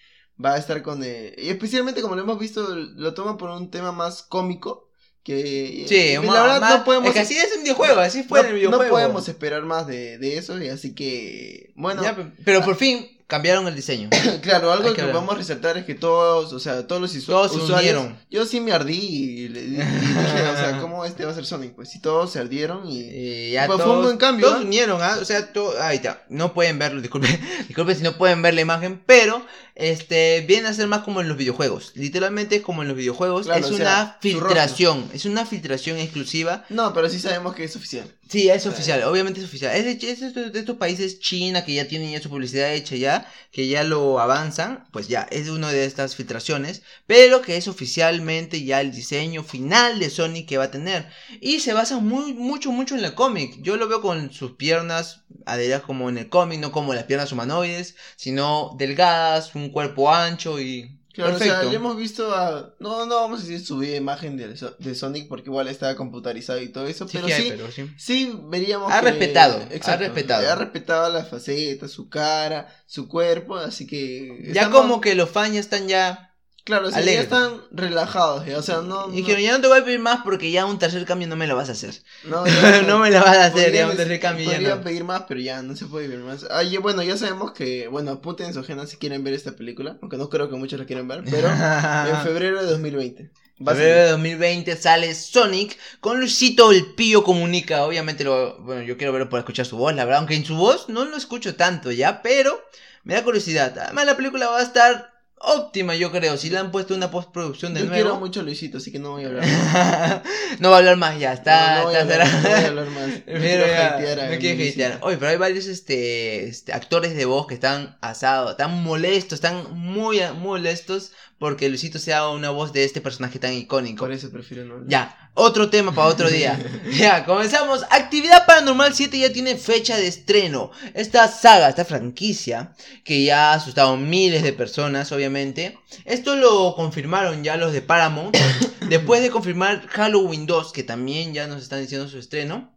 va 0.44 0.54
a 0.54 0.58
estar 0.58 0.82
con... 0.84 1.04
el- 1.04 1.34
Y 1.38 1.50
especialmente 1.50 2.02
como 2.02 2.16
lo 2.16 2.22
hemos 2.22 2.40
visto, 2.40 2.76
lo 2.76 3.14
toma 3.14 3.38
por 3.38 3.50
un 3.50 3.70
tema 3.72 3.92
más 3.92 4.24
cómico, 4.24 4.90
que... 5.24 5.86
Sí, 5.88 6.14
la 6.16 6.22
ma- 6.22 6.34
verdad 6.44 6.78
no 6.80 6.84
podemos... 6.84 7.08
Es 7.10 7.14
que 7.14 7.20
así 7.22 7.38
es 7.38 7.56
un 7.58 7.64
videojuego, 7.64 8.00
así 8.02 8.24
fue 8.24 8.40
no, 8.42 8.46
en 8.46 8.52
el 8.54 8.60
videojuego. 8.60 8.84
no 8.84 8.90
podemos 8.90 9.28
esperar 9.30 9.64
más 9.64 9.88
de, 9.88 10.18
de 10.18 10.38
eso, 10.38 10.62
y 10.62 10.68
así 10.70 10.94
que... 10.94 11.72
Bueno, 11.76 12.04
Ya, 12.04 12.16
pero 12.44 12.62
por 12.64 12.76
fin 12.76 13.08
cambiaron 13.26 13.68
el 13.68 13.76
diseño. 13.76 14.10
claro, 14.44 14.72
algo 14.72 14.90
hay 14.90 14.94
que, 14.94 15.02
vamos 15.04 15.34
a 15.34 15.38
resaltar 15.38 15.78
es 15.78 15.86
que 15.86 15.96
todos, 15.96 16.54
o 16.54 16.60
sea, 16.60 16.86
todos 16.86 17.02
los 17.02 17.26
Todos 17.26 17.52
se 17.52 17.58
usuarios... 17.58 17.96
unieron. 17.96 18.20
Yo 18.30 18.46
sí 18.46 18.60
me 18.60 18.74
ardí 18.74 19.00
y, 19.00 19.48
le- 19.48 19.62
dije, 19.64 19.82
o 19.84 20.56
sea, 20.58 20.78
¿cómo 20.82 21.04
este 21.06 21.26
va 21.26 21.32
a 21.32 21.34
ser 21.36 21.46
Sonic? 21.46 21.74
Pues 21.74 21.90
sí, 21.90 22.00
todos 22.02 22.32
se 22.32 22.40
ardieron 22.40 22.88
y... 22.88 23.00
Y 23.00 23.52
ya 23.54 23.66
Pues 23.66 23.78
fue 23.78 23.86
todos, 23.86 23.98
un 24.00 24.04
buen 24.04 24.18
cambio, 24.18 24.48
todos 24.48 24.60
¿ah? 24.62 24.66
unieron, 24.66 25.02
¿ah? 25.02 25.18
O 25.22 25.26
sea, 25.26 25.50
ahí 25.82 25.96
está. 25.96 26.24
No 26.30 26.54
pueden 26.54 26.78
verlo, 26.78 27.02
disculpe. 27.02 27.28
disculpe 27.68 27.96
si 27.96 28.04
no 28.04 28.18
pueden 28.18 28.42
ver 28.42 28.54
la 28.54 28.62
imagen, 28.62 29.02
pero 29.06 29.44
este 29.76 30.42
viene 30.42 30.68
a 30.68 30.74
ser 30.74 30.88
más 30.88 31.04
como 31.04 31.22
en 31.22 31.28
los 31.28 31.38
videojuegos. 31.38 31.92
Literalmente 31.96 32.62
como 32.62 32.82
en 32.82 32.88
los 32.88 32.98
videojuegos. 32.98 33.46
Claro, 33.46 33.66
es 33.66 33.72
o 33.72 33.76
una 33.76 33.86
sea, 33.86 34.18
su 34.22 34.28
filtración. 34.30 35.10
Es 35.14 35.26
una 35.26 35.46
filtración 35.46 35.98
exclusiva. 35.98 36.66
No, 36.70 36.94
pero 36.94 37.10
sí 37.10 37.20
sabemos 37.20 37.56
que 37.56 37.64
es 37.64 37.76
oficial. 37.76 38.12
Sí, 38.34 38.50
es 38.50 38.66
oficial, 38.66 39.04
obviamente 39.04 39.42
es 39.42 39.46
oficial. 39.46 39.76
Es 39.76 39.86
de, 39.86 40.12
es 40.12 40.34
de 40.34 40.60
estos 40.60 40.78
países, 40.78 41.20
China, 41.20 41.66
que 41.66 41.74
ya 41.74 41.88
tienen 41.88 42.12
ya 42.12 42.22
su 42.22 42.30
publicidad 42.30 42.74
hecha 42.74 42.96
ya, 42.96 43.32
que 43.52 43.68
ya 43.68 43.84
lo 43.84 44.20
avanzan, 44.20 44.86
pues 44.92 45.08
ya, 45.08 45.28
es 45.30 45.50
una 45.50 45.72
de 45.72 45.86
estas 45.86 46.16
filtraciones, 46.16 46.82
pero 47.06 47.42
que 47.42 47.58
es 47.58 47.68
oficialmente 47.68 48.64
ya 48.64 48.82
el 48.82 48.92
diseño 48.92 49.44
final 49.44 50.00
de 50.00 50.10
Sonic 50.10 50.48
que 50.48 50.58
va 50.58 50.64
a 50.64 50.72
tener. 50.72 51.08
Y 51.42 51.60
se 51.60 51.74
basa 51.74 52.00
muy, 52.00 52.34
mucho, 52.34 52.72
mucho 52.72 52.96
en 52.96 53.04
el 53.06 53.14
cómic. 53.14 53.62
Yo 53.62 53.78
lo 53.78 53.88
veo 53.88 54.02
con 54.02 54.32
sus 54.34 54.54
piernas 54.54 55.22
adheridas 55.46 55.84
como 55.84 56.10
en 56.10 56.18
el 56.18 56.30
cómic, 56.30 56.60
no 56.60 56.72
como 56.72 56.94
las 56.94 57.04
piernas 57.04 57.32
humanoides, 57.32 57.96
sino 58.16 58.76
delgadas, 58.80 59.54
un 59.54 59.63
cuerpo 59.70 60.12
ancho 60.14 60.60
y... 60.60 61.00
Claro, 61.14 61.36
o 61.36 61.38
Perfecto. 61.38 61.62
sea, 61.62 61.70
ya 61.72 61.76
hemos 61.78 61.96
visto 61.96 62.34
a... 62.34 62.74
No, 62.80 63.06
no 63.06 63.16
vamos 63.18 63.40
a 63.40 63.44
decir 63.44 63.64
subir 63.64 63.94
imagen 63.96 64.36
de, 64.36 64.48
de 64.80 64.96
Sonic 64.96 65.28
porque 65.28 65.50
igual 65.52 65.68
está 65.68 65.96
computarizado 65.96 66.60
y 66.60 66.70
todo 66.70 66.88
eso, 66.88 67.08
Sí 67.08 67.20
pero 67.22 67.28
hay, 67.28 67.44
sí, 67.44 67.48
pero 67.56 67.72
sí. 67.72 67.88
sí 68.00 68.40
veríamos 68.46 68.92
Ha 68.92 69.00
que- 69.00 69.12
respetado, 69.12 69.58
ha 69.62 69.96
respetado. 69.98 70.52
Ha 70.52 70.56
respetado 70.56 71.14
la 71.14 71.24
faceta, 71.24 71.88
su 71.88 72.10
cara, 72.10 72.68
su 72.88 73.08
cuerpo, 73.08 73.58
así 73.58 73.86
que... 73.86 74.40
Ya 74.54 74.64
estamos- 74.64 74.82
como 74.82 75.02
que 75.02 75.14
los 75.14 75.30
fans 75.30 75.54
ya 75.54 75.60
están 75.60 75.88
ya... 75.88 76.33
Claro, 76.64 76.88
o 76.88 76.92
sea, 76.92 77.02
ya 77.02 77.20
están 77.22 77.62
relajados, 77.72 78.46
ya, 78.46 78.58
o 78.58 78.62
sea, 78.62 78.82
no... 78.82 79.10
Y 79.10 79.18
dijeron, 79.18 79.42
ya 79.42 79.52
no 79.52 79.62
te 79.62 79.68
voy 79.68 79.80
a 79.80 79.84
pedir 79.86 80.00
más 80.00 80.22
porque 80.24 80.50
ya 80.50 80.66
un 80.66 80.80
tercer 80.80 81.04
cambio 81.06 81.28
no 81.28 81.36
me 81.36 81.46
lo 81.46 81.58
vas 81.58 81.68
a 81.68 81.74
hacer. 81.74 82.02
no, 82.24 82.46
ya- 82.48 82.82
no 82.84 83.00
me 83.00 83.12
la 83.12 83.22
vas 83.22 83.38
a 83.38 83.46
hacer, 83.48 83.74
ya 83.74 83.90
un 83.90 83.98
tercer 83.98 84.20
cambio 84.22 84.50
ya 84.50 84.76
no. 84.76 84.82
pedir 84.82 85.04
más, 85.04 85.24
pero 85.28 85.42
ya 85.42 85.62
no 85.62 85.76
se 85.76 85.88
puede 85.88 86.08
pedir 86.08 86.22
más. 86.24 86.46
Ah, 86.50 86.64
y 86.64 86.78
bueno, 86.78 87.04
ya 87.04 87.18
sabemos 87.18 87.52
que, 87.52 87.88
bueno, 87.90 88.12
apunten 88.12 88.48
en 88.48 88.54
su 88.54 88.64
si 88.64 88.98
quieren 88.98 89.24
ver 89.24 89.34
esta 89.34 89.52
película, 89.52 89.98
aunque 90.02 90.18
no 90.18 90.30
creo 90.30 90.50
que 90.50 90.56
muchos 90.56 90.80
la 90.80 90.86
quieran 90.86 91.08
ver, 91.08 91.24
pero 91.30 91.50
en 92.10 92.24
febrero 92.24 92.64
de 92.64 92.70
2020. 92.72 93.30
Va 93.66 93.74
a 93.74 93.76
febrero 93.76 94.02
de 94.02 94.12
2020 94.12 94.76
sale 94.76 95.14
Sonic 95.14 95.78
con 96.00 96.20
Luisito 96.20 96.72
el 96.72 96.94
Pío 96.96 97.24
Comunica. 97.24 97.84
Obviamente, 97.84 98.24
lo, 98.24 98.58
bueno, 98.62 98.82
yo 98.82 98.98
quiero 98.98 99.14
verlo 99.14 99.30
para 99.30 99.42
escuchar 99.42 99.66
su 99.66 99.78
voz, 99.78 99.94
la 99.94 100.06
verdad. 100.06 100.20
Aunque 100.20 100.36
en 100.36 100.46
su 100.46 100.56
voz 100.56 100.90
no 100.90 101.06
lo 101.06 101.16
escucho 101.16 101.56
tanto 101.56 101.92
ya, 101.92 102.22
pero 102.22 102.60
me 103.04 103.14
da 103.14 103.24
curiosidad. 103.24 103.78
Además, 103.78 104.06
la 104.06 104.18
película 104.18 104.48
va 104.50 104.60
a 104.60 104.64
estar 104.64 105.13
óptima, 105.44 105.96
yo 105.96 106.12
creo. 106.12 106.38
Si 106.38 106.50
le 106.50 106.58
han 106.58 106.72
puesto 106.72 106.94
una 106.96 107.12
postproducción 107.12 107.74
de 107.74 107.82
Yo 107.82 107.90
quiero 107.90 108.10
nuevo. 108.10 108.20
mucho 108.20 108.40
a 108.40 108.44
Luisito, 108.44 108.78
así 108.78 108.92
que 108.92 109.00
no 109.00 109.12
voy 109.12 109.26
a 109.26 109.28
hablar. 109.28 109.44
no 110.60 110.70
va 110.70 110.76
a 110.78 110.80
hablar 110.80 110.98
más, 110.98 111.20
ya 111.20 111.34
está. 111.34 111.76
no, 111.76 111.82
no 111.82 111.84
voy 111.88 111.96
a 111.96 112.02
hablar, 112.02 112.28
cerrado. 112.28 112.42
no 112.42 112.50
voy 112.50 112.64
a 112.64 112.68
hablar 112.68 112.88
más. 112.90 113.10
Pero 113.26 113.40
quiero 113.40 113.68
ya, 113.68 113.88
hatear 113.88 114.18
no 114.18 114.24
Luisito. 114.30 114.84
hatear. 114.84 115.00
Oye, 115.02 115.18
pero 115.18 115.32
hay 115.32 115.38
varios 115.38 115.66
este, 115.68 116.48
este, 116.48 116.74
actores 116.74 117.16
de 117.16 117.26
voz 117.26 117.48
que 117.48 117.54
están 117.56 117.98
asados, 118.02 118.52
están 118.52 118.84
molestos, 118.84 119.34
están 119.38 119.74
muy 119.76 120.20
molestos 120.40 121.12
porque 121.44 121.68
Luisito 121.68 122.00
sea 122.00 122.30
una 122.30 122.52
voz 122.52 122.72
de 122.72 122.86
este 122.86 123.02
personaje 123.02 123.38
tan 123.38 123.52
icónico. 123.52 124.06
Por 124.06 124.14
eso 124.14 124.32
prefiero 124.32 124.64
no. 124.64 124.88
Ya, 124.88 125.30
otro 125.34 125.70
tema 125.70 125.94
para 125.94 126.08
otro 126.08 126.30
día. 126.30 126.58
ya, 126.98 127.26
comenzamos. 127.26 127.84
Actividad 127.90 128.46
Paranormal 128.46 128.94
7 128.94 129.20
ya 129.20 129.34
tiene 129.34 129.58
fecha 129.58 129.98
de 129.98 130.08
estreno. 130.08 130.72
Esta 130.94 131.28
saga, 131.28 131.68
esta 131.68 131.84
franquicia, 131.84 132.74
que 133.04 133.26
ya 133.26 133.52
ha 133.52 133.56
asustado 133.56 133.98
miles 133.98 134.42
de 134.42 134.54
personas, 134.54 135.12
obviamente. 135.12 135.78
Esto 136.06 136.38
lo 136.38 136.76
confirmaron 136.78 137.44
ya 137.44 137.58
los 137.58 137.74
de 137.74 137.82
Paramount. 137.82 138.38
después 138.88 139.22
de 139.22 139.30
confirmar 139.30 139.86
Halloween 139.90 140.46
2, 140.46 140.72
que 140.72 140.84
también 140.84 141.34
ya 141.34 141.48
nos 141.48 141.62
están 141.62 141.82
diciendo 141.82 142.08
su 142.08 142.20
estreno. 142.20 142.72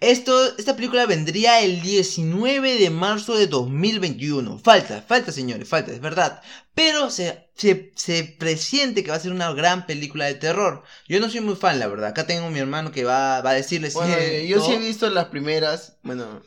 Esto, 0.00 0.56
esta 0.56 0.76
película 0.76 1.06
vendría 1.06 1.60
el 1.60 1.80
19 1.80 2.78
de 2.78 2.90
marzo 2.90 3.36
de 3.36 3.46
2021. 3.46 4.58
Falta, 4.58 5.02
falta 5.02 5.32
señores, 5.32 5.68
falta, 5.68 5.92
es 5.92 6.00
verdad. 6.00 6.42
Pero 6.74 7.10
se, 7.10 7.48
se, 7.54 7.92
se 7.94 8.24
presiente 8.38 9.02
que 9.02 9.10
va 9.10 9.16
a 9.16 9.20
ser 9.20 9.32
una 9.32 9.52
gran 9.52 9.86
película 9.86 10.26
de 10.26 10.34
terror. 10.34 10.82
Yo 11.08 11.20
no 11.20 11.30
soy 11.30 11.40
muy 11.40 11.56
fan, 11.56 11.78
la 11.78 11.86
verdad. 11.86 12.08
Acá 12.08 12.26
tengo 12.26 12.46
a 12.46 12.50
mi 12.50 12.58
hermano 12.58 12.92
que 12.92 13.04
va, 13.04 13.40
va 13.40 13.50
a 13.50 13.54
decirles 13.54 13.94
Bueno, 13.94 14.14
eh, 14.18 14.46
yo 14.46 14.60
sí 14.60 14.72
he 14.72 14.78
visto 14.78 15.08
las 15.10 15.26
primeras. 15.26 15.96
Bueno, 16.02 16.42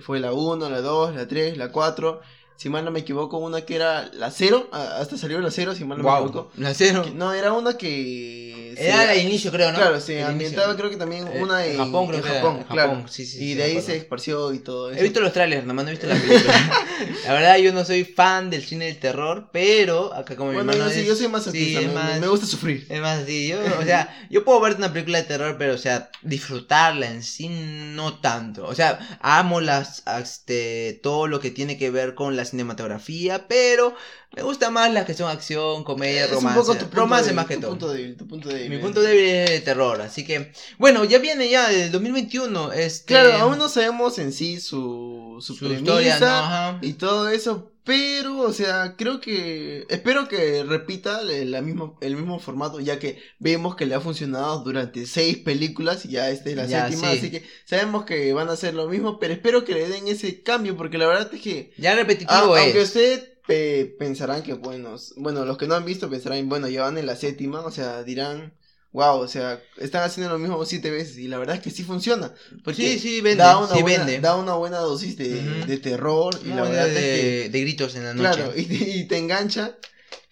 fue 0.00 0.20
la 0.20 0.32
1, 0.32 0.70
la 0.70 0.80
2, 0.80 1.14
la 1.14 1.28
3, 1.28 1.56
la 1.56 1.72
4. 1.72 2.20
Si 2.56 2.68
mal 2.70 2.84
no 2.84 2.90
me 2.92 3.00
equivoco, 3.00 3.36
una 3.38 3.62
que 3.62 3.74
era 3.76 4.10
la 4.14 4.30
0. 4.30 4.68
Hasta 4.72 5.16
salió 5.18 5.40
la 5.40 5.50
0, 5.50 5.74
si 5.74 5.84
mal 5.84 5.98
no 5.98 6.04
me 6.04 6.10
Wow, 6.10 6.26
equivoco. 6.28 6.50
la 6.56 6.72
cero. 6.72 7.02
Que- 7.04 7.10
No, 7.10 7.32
era 7.34 7.52
una 7.52 7.76
que 7.76 8.72
Era 8.78 9.02
se- 9.04 9.10
al 9.10 9.18
inicio, 9.18 9.50
creo, 9.52 9.70
¿no? 9.72 9.78
Claro, 9.78 10.00
se 10.00 10.22
ambientaba 10.22 10.68
inicio. 10.68 10.78
creo 10.78 10.90
que 10.90 10.96
también 10.96 11.26
Eh, 11.28 11.42
una 11.42 11.66
en 11.66 11.76
Japón, 11.78 12.06
creo 12.06 12.18
en 12.18 12.22
que 12.24 12.30
era, 12.30 12.40
Japón, 12.40 12.56
en 12.58 12.64
claro. 12.64 12.88
Japón, 12.90 13.08
sí, 13.08 13.26
sí, 13.26 13.36
y 13.36 13.40
sí, 13.40 13.48
de 13.50 13.56
me 13.56 13.62
ahí 13.64 13.70
acuerdo. 13.72 13.86
se 13.88 13.96
esparció 13.96 14.52
y 14.54 14.58
todo 14.60 14.90
eso. 14.90 15.00
He 15.00 15.02
visto 15.02 15.20
los 15.20 15.32
trailers, 15.32 15.66
nomás 15.66 15.84
no 15.84 15.90
he 15.90 15.94
visto 15.94 16.06
la 16.06 16.14
película. 16.14 16.54
la 17.26 17.32
verdad, 17.32 17.56
yo 17.58 17.72
no 17.72 17.84
soy 17.84 18.04
fan 18.04 18.50
del 18.50 18.64
cine 18.64 18.86
del 18.86 18.98
terror, 18.98 19.48
pero 19.52 20.14
acá 20.14 20.36
como 20.36 20.50
mi 20.50 20.56
bueno, 20.56 20.72
hermano 20.72 20.88
yo, 20.90 20.94
sí, 20.94 21.00
es- 21.02 21.06
yo 21.08 21.16
soy 21.16 21.28
más 21.28 21.42
sí, 21.42 21.48
artista, 21.50 21.80
es 21.80 21.86
me, 21.88 21.92
más- 21.94 22.20
me 22.20 22.28
gusta 22.28 22.46
sufrir. 22.46 22.86
Es 22.88 23.00
más 23.00 23.22
así, 23.22 23.48
yo, 23.48 23.58
o 23.80 23.84
sea, 23.84 24.16
yo 24.30 24.44
puedo 24.44 24.60
ver 24.60 24.76
una 24.76 24.92
película 24.92 25.18
de 25.18 25.24
terror, 25.24 25.56
pero, 25.58 25.74
o 25.74 25.78
sea, 25.78 26.10
disfrutarla 26.22 27.10
en 27.10 27.22
sí 27.24 27.48
no 27.48 28.20
tanto. 28.20 28.66
O 28.66 28.74
sea, 28.74 29.18
amo 29.20 29.60
las, 29.60 30.02
este, 30.20 31.00
todo 31.02 31.26
lo 31.26 31.40
que 31.40 31.50
tiene 31.50 31.76
que 31.78 31.90
ver 31.90 32.14
con 32.14 32.36
la 32.36 32.43
cinematografía, 32.44 33.46
pero 33.48 33.94
me 34.36 34.42
gusta 34.42 34.70
más 34.70 34.92
las 34.92 35.04
que 35.04 35.14
son 35.14 35.30
acción, 35.30 35.84
comedia, 35.84 36.24
Es 36.24 36.30
un 36.30 36.36
romance. 36.36 36.60
poco 36.60 36.74
tu 36.74 36.86
punto 36.86 36.96
romance 36.96 37.24
débil, 37.26 37.36
más 37.36 37.46
que 37.46 37.54
tu 37.56 37.60
todo. 37.60 37.70
punto 37.70 37.88
débil, 37.92 38.16
tu 38.16 38.26
punto 38.28 38.48
débil. 38.48 38.70
Mi 38.70 38.78
punto 38.78 39.00
débil 39.02 39.24
es 39.24 39.50
el 39.50 39.64
terror, 39.64 40.00
así 40.00 40.24
que, 40.24 40.52
bueno, 40.78 41.04
ya 41.04 41.18
viene 41.18 41.48
ya 41.48 41.70
el 41.72 41.90
2021, 41.92 42.72
este... 42.72 43.06
Claro, 43.06 43.32
aún 43.34 43.58
no 43.58 43.68
sabemos 43.68 44.18
en 44.18 44.32
sí 44.32 44.60
su, 44.60 45.38
su, 45.40 45.54
su 45.54 45.58
premisa 45.66 45.82
historia, 45.82 46.18
¿no? 46.20 46.78
Y 46.82 46.94
todo 46.94 47.28
eso, 47.28 47.70
pero, 47.84 48.38
o 48.40 48.52
sea, 48.52 48.96
creo 48.96 49.20
que, 49.20 49.86
espero 49.90 50.26
que 50.28 50.64
repita 50.64 51.20
el, 51.20 51.50
la 51.50 51.60
mismo, 51.62 51.98
el 52.00 52.16
mismo 52.16 52.38
formato, 52.40 52.80
ya 52.80 52.98
que 52.98 53.22
vemos 53.38 53.76
que 53.76 53.86
le 53.86 53.94
ha 53.94 54.00
funcionado 54.00 54.64
durante 54.64 55.06
seis 55.06 55.36
películas 55.38 56.04
y 56.06 56.10
ya 56.10 56.30
esta 56.30 56.50
es 56.50 56.56
la 56.56 56.66
Ya, 56.66 56.88
séptima, 56.88 57.10
sí. 57.10 57.18
así 57.18 57.30
que 57.30 57.44
sabemos 57.66 58.04
que 58.06 58.32
van 58.32 58.48
a 58.48 58.52
hacer 58.52 58.74
lo 58.74 58.88
mismo, 58.88 59.18
pero 59.18 59.34
espero 59.34 59.64
que 59.64 59.74
le 59.74 59.88
den 59.88 60.08
ese 60.08 60.42
cambio, 60.42 60.76
porque 60.76 60.98
la 60.98 61.06
verdad 61.06 61.32
es 61.34 61.40
que, 61.42 61.72
Ya 61.76 61.94
repetitivo 61.94 62.54
ah, 62.54 62.58
aunque 62.62 62.80
es. 62.80 62.88
usted 62.88 63.34
eh, 63.48 63.94
pensarán 63.98 64.42
que, 64.42 64.54
bueno, 64.54 64.96
bueno, 65.16 65.44
los 65.44 65.58
que 65.58 65.66
no 65.66 65.74
han 65.74 65.84
visto 65.84 66.08
pensarán, 66.08 66.48
bueno, 66.48 66.68
ya 66.68 66.82
van 66.82 66.96
en 66.98 67.06
la 67.06 67.16
séptima, 67.16 67.60
o 67.60 67.70
sea, 67.70 68.02
dirán... 68.02 68.54
Wow, 68.94 69.18
o 69.20 69.28
sea, 69.28 69.60
están 69.78 70.04
haciendo 70.04 70.32
lo 70.32 70.38
mismo 70.38 70.64
siete 70.64 70.90
veces 70.90 71.18
y 71.18 71.28
la 71.28 71.38
verdad 71.38 71.56
es 71.56 71.62
que 71.62 71.70
sí 71.70 71.82
funciona. 71.84 72.32
Porque 72.64 72.76
Sí, 72.76 72.98
sí, 72.98 73.20
vende, 73.20 73.42
da 73.42 73.58
una 73.58 73.74
sí 73.74 73.82
buena, 73.82 73.98
vende. 73.98 74.20
da 74.20 74.36
una 74.36 74.54
buena 74.54 74.78
dosis 74.78 75.16
de, 75.16 75.78
terror 75.82 76.40
y 76.44 76.52
la 76.52 76.62
verdad 76.62 76.88
de, 76.94 77.44
es 77.46 77.52
de 77.52 77.60
gritos 77.60 77.94
en 77.96 78.04
la 78.04 78.14
noche. 78.14 78.40
claro 78.40 78.52
y, 78.56 78.64
te- 78.66 78.90
y 78.90 79.04
te 79.08 79.18
engancha 79.18 79.76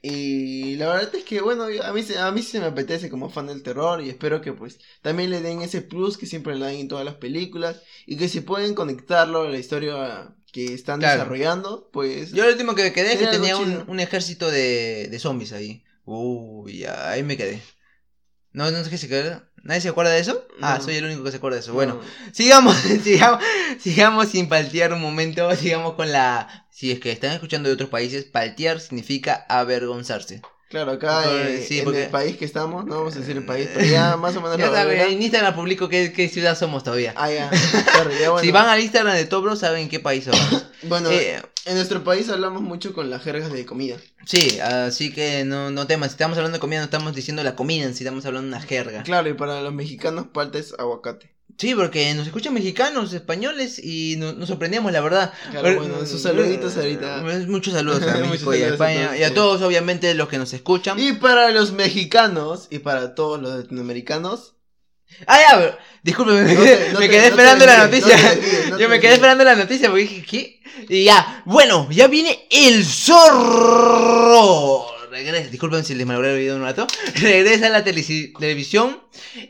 y 0.03 0.77
la 0.77 0.89
verdad 0.89 1.15
es 1.15 1.25
que 1.25 1.41
bueno 1.41 1.65
a 1.83 1.93
mí 1.93 2.03
se- 2.03 2.19
a 2.19 2.31
mí 2.33 2.43
sí 2.43 2.59
me 2.59 2.67
apetece 2.67 3.11
como 3.11 3.31
fan 3.31 3.47
del 3.47 3.63
terror 3.63 4.03
y 4.03 4.11
espero 4.11 4.41
que 4.41 4.53
pues 4.53 4.79
también 5.03 5.31
le 5.31 5.41
den 5.41 5.63
ese 5.63 5.81
plus 5.83 6.19
que 6.19 6.27
siempre 6.27 6.55
le 6.57 6.65
dan 6.65 6.75
en 6.75 6.89
todas 6.89 7.05
las 7.05 7.15
películas 7.17 7.83
y 8.07 8.17
que 8.17 8.29
si 8.29 8.41
pueden 8.41 8.75
conectarlo 8.75 9.43
a 9.43 9.49
la 9.51 9.59
historia 9.59 10.35
que 10.53 10.75
están 10.75 11.01
Claro. 11.01 11.21
desarrollando 11.23 11.89
pues 11.93 12.33
Yo 12.33 12.45
lo 12.45 12.51
último 12.51 12.75
que 12.75 12.93
quedé 12.93 13.13
es 13.13 13.19
que 13.19 13.27
tenía 13.27 13.57
un, 13.57 13.85
un 13.89 14.01
ejército 14.01 14.51
de, 14.51 15.09
de 15.11 15.19
zombies 15.19 15.53
ahí. 15.53 15.83
Uy, 16.05 16.85
ahí 16.85 17.23
me 17.23 17.37
quedé. 17.37 17.61
No, 18.53 18.71
no 18.71 18.85
sé 18.85 18.91
qué 18.91 18.99
se 18.99 19.09
quedó. 19.09 19.43
¿Nadie 19.63 19.81
se 19.81 19.89
acuerda 19.89 20.11
de 20.11 20.19
eso? 20.21 20.45
Ah, 20.61 20.81
soy 20.85 20.97
el 20.97 21.05
único 21.05 21.23
que 21.25 21.31
se 21.31 21.37
acuerda 21.37 21.57
de 21.57 21.63
eso. 21.63 21.73
Bueno, 21.73 21.95
no. 21.95 22.35
sigamos, 22.35 22.77
sigamos, 23.05 23.43
sigamos 23.81 24.29
sin 24.29 24.49
paltear 24.49 24.93
un 24.93 25.01
momento. 25.01 25.55
Sigamos 25.57 25.95
con 25.95 26.11
la. 26.11 26.67
Si 26.71 26.91
es 26.91 26.99
que 27.01 27.13
están 27.13 27.31
escuchando 27.33 27.69
de 27.69 27.75
otros 27.75 27.89
países, 27.91 28.25
paltear 28.25 28.81
significa 28.81 29.47
avergonzarse. 29.49 30.43
claro 30.69 30.93
acá 30.93 31.23
eh, 31.31 31.65
sí, 31.67 31.79
en 31.79 31.85
porque- 31.85 32.05
el 32.05 32.11
país 32.11 32.37
que 32.39 32.45
estamos 32.45 32.85
no 32.87 32.97
vamos 32.99 33.15
a 33.15 33.19
decir 33.21 33.37
el 33.37 33.45
país 33.45 33.69
pero 33.73 33.87
ya 33.87 34.17
más 34.25 34.35
o 34.37 34.41
menos 34.41 34.57
Ya 34.57 34.71
saben, 34.73 34.99
en 35.01 35.23
Instagram 35.23 35.55
publico 35.55 35.89
qué, 35.89 36.13
qué 36.13 36.29
ciudad 36.29 36.57
somos 36.59 36.83
todavía. 36.83 37.13
ah 37.17 37.31
ya 37.31 37.51
claro, 37.51 38.11
ya, 38.19 38.31
bueno. 38.31 38.43
Si 38.45 38.51
van 38.51 38.67
al 38.69 38.81
Instagram 38.81 39.15
de 39.15 39.27
Tobro, 39.27 39.55
saben 39.55 39.89
qué 39.91 40.01
país 40.01 40.25
somos. 40.25 40.65
bueno 40.85 41.11
Eh, 41.11 41.41
en 41.65 41.75
nuestro 41.77 42.03
país 42.05 42.29
hablamos 42.29 42.63
mucho 42.63 42.93
con 42.93 43.11
las 43.11 43.23
jergas 43.23 43.53
de 43.53 43.65
comida 43.67 43.97
sí, 44.25 44.59
así 44.61 45.13
que 45.13 45.45
no, 45.45 45.71
no 45.71 45.87
temas. 45.87 46.09
Si 46.11 46.15
estamos 46.15 46.37
hablando 46.39 46.57
de 46.57 46.61
comida, 46.61 46.79
no 46.81 46.85
estamos 46.85 47.15
diciendo 47.15 47.43
la 47.43 47.57
comida, 47.57 47.87
sí 47.93 48.05
estamos 48.05 48.25
hablando 48.27 48.49
de 48.51 48.57
una 48.57 48.65
jerga. 48.67 49.03
Claro, 49.03 49.29
y 49.29 49.35
para 49.35 49.61
los 49.61 49.73
mexicanos 49.75 50.27
palta 50.33 50.59
es 50.59 50.75
aguacate. 50.79 51.33
Sí, 51.59 51.75
porque 51.75 52.15
nos 52.15 52.27
escuchan 52.27 52.55
mexicanos, 52.55 53.13
españoles 53.13 53.79
y 53.79 54.17
no- 54.17 54.33
nos 54.33 54.49
sorprendemos, 54.49 54.91
la 54.91 55.01
verdad. 55.01 55.33
Claro, 55.51 55.63
Pero- 55.67 55.81
bueno, 55.81 56.07
sus 56.07 56.23
saluditos 56.23 56.77
ahorita. 56.77 57.23
Muchos 57.49 57.75
saludos 57.75 58.03
a 58.05 58.17
México 58.19 58.55
y 58.55 58.63
a 58.63 59.29
y 59.29 59.35
todos, 59.35 59.61
obviamente, 59.63 60.15
los 60.15 60.29
que 60.29 60.39
nos 60.39 60.53
escuchan. 60.55 60.99
Y 60.99 61.13
para 61.13 61.51
los 61.51 61.73
mexicanos 61.73 62.69
y 62.71 62.79
para 62.79 63.15
todos 63.15 63.41
los 63.41 63.53
latinoamericanos. 63.59 64.55
Ah, 65.27 65.39
ya, 65.51 65.59
pero- 65.59 65.79
discúlpeme, 66.03 66.43
me 66.43 66.55
no 66.55 66.61
quedé, 66.63 66.77
te- 66.77 66.93
no 66.93 66.99
me 67.01 67.07
te- 67.07 67.11
quedé 67.11 67.21
no 67.23 67.29
esperando 67.29 67.67
la 67.67 67.79
noticia. 67.87 68.17
no 68.71 68.77
te 68.77 68.83
Yo 68.83 68.89
me 68.89 69.01
quedé 69.01 69.13
esperando 69.15 69.45
la 69.45 69.55
noticia 69.55 69.89
porque 69.89 70.03
dije, 70.03 70.25
¿qué? 70.29 70.61
Y 70.89 71.05
ya, 71.05 71.43
bueno, 71.45 71.89
ya 71.91 72.07
viene 72.09 72.47
el 72.51 72.85
zorro. 73.83 74.87
Regresa, 75.11 75.49
disculpen 75.51 75.85
si 75.85 75.95
les 75.95 76.07
malogré 76.07 76.33
el 76.33 76.39
video 76.39 76.57
un 76.57 76.63
rato. 76.63 76.87
Regresa 77.17 77.67
a 77.67 77.71
la 77.71 77.85
televisión. 77.85 78.99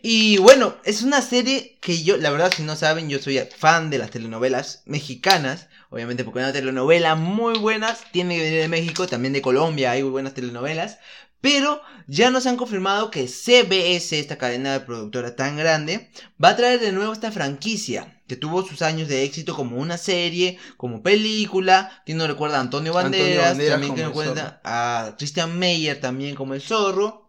Y 0.03 0.39
bueno, 0.39 0.75
es 0.85 1.03
una 1.03 1.23
serie 1.23 1.79
que 1.81 2.03
yo, 2.03 2.17
la 2.17 2.31
verdad, 2.31 2.53
si 2.55 2.63
no 2.65 2.75
saben, 2.75 3.09
yo 3.09 3.21
soy 3.21 3.41
fan 3.57 3.89
de 3.89 3.99
las 3.99 4.11
telenovelas 4.11 4.83
mexicanas. 4.87 5.69
Obviamente 5.91 6.25
porque 6.25 6.39
una 6.41 6.53
telenovela 6.53 7.15
muy 7.17 7.59
buenas 7.59 8.01
tiene 8.13 8.37
que 8.37 8.43
venir 8.45 8.61
de 8.63 8.69
México, 8.69 9.07
también 9.07 9.35
de 9.35 9.43
Colombia 9.43 9.91
hay 9.93 10.03
muy 10.03 10.11
buenas 10.11 10.33
telenovelas. 10.35 10.99
Pero 11.43 11.83
ya 12.07 12.31
nos 12.31 12.47
han 12.47 12.57
confirmado 12.57 13.11
que 13.11 13.27
CBS, 13.27 14.19
esta 14.19 14.39
cadena 14.39 14.73
de 14.73 14.81
productora 14.81 15.37
tan 15.37 15.57
grande, 15.57 16.09
va 16.43 16.51
a 16.51 16.57
traer 16.57 16.81
de 16.81 16.93
nuevo 16.93 17.13
esta 17.13 17.33
franquicia. 17.33 18.23
Que 18.29 18.37
tuvo 18.37 18.65
sus 18.65 18.81
años 18.81 19.09
de 19.09 19.25
éxito 19.25 19.55
como 19.55 19.77
una 19.77 19.99
serie, 19.99 20.57
como 20.77 21.03
película. 21.03 22.03
Que 22.07 22.15
no 22.15 22.27
recuerda 22.29 22.59
a 22.59 22.61
Antonio 22.61 22.97
Antonio 22.97 23.19
Banderas, 23.43 23.59
también 23.59 23.95
que 23.95 24.07
recuerda 24.07 24.61
a 24.65 25.17
Christian 25.19 25.59
Meyer 25.59 26.01
también 26.01 26.37
como 26.37 26.55
el 26.55 26.63
zorro. 26.63 27.29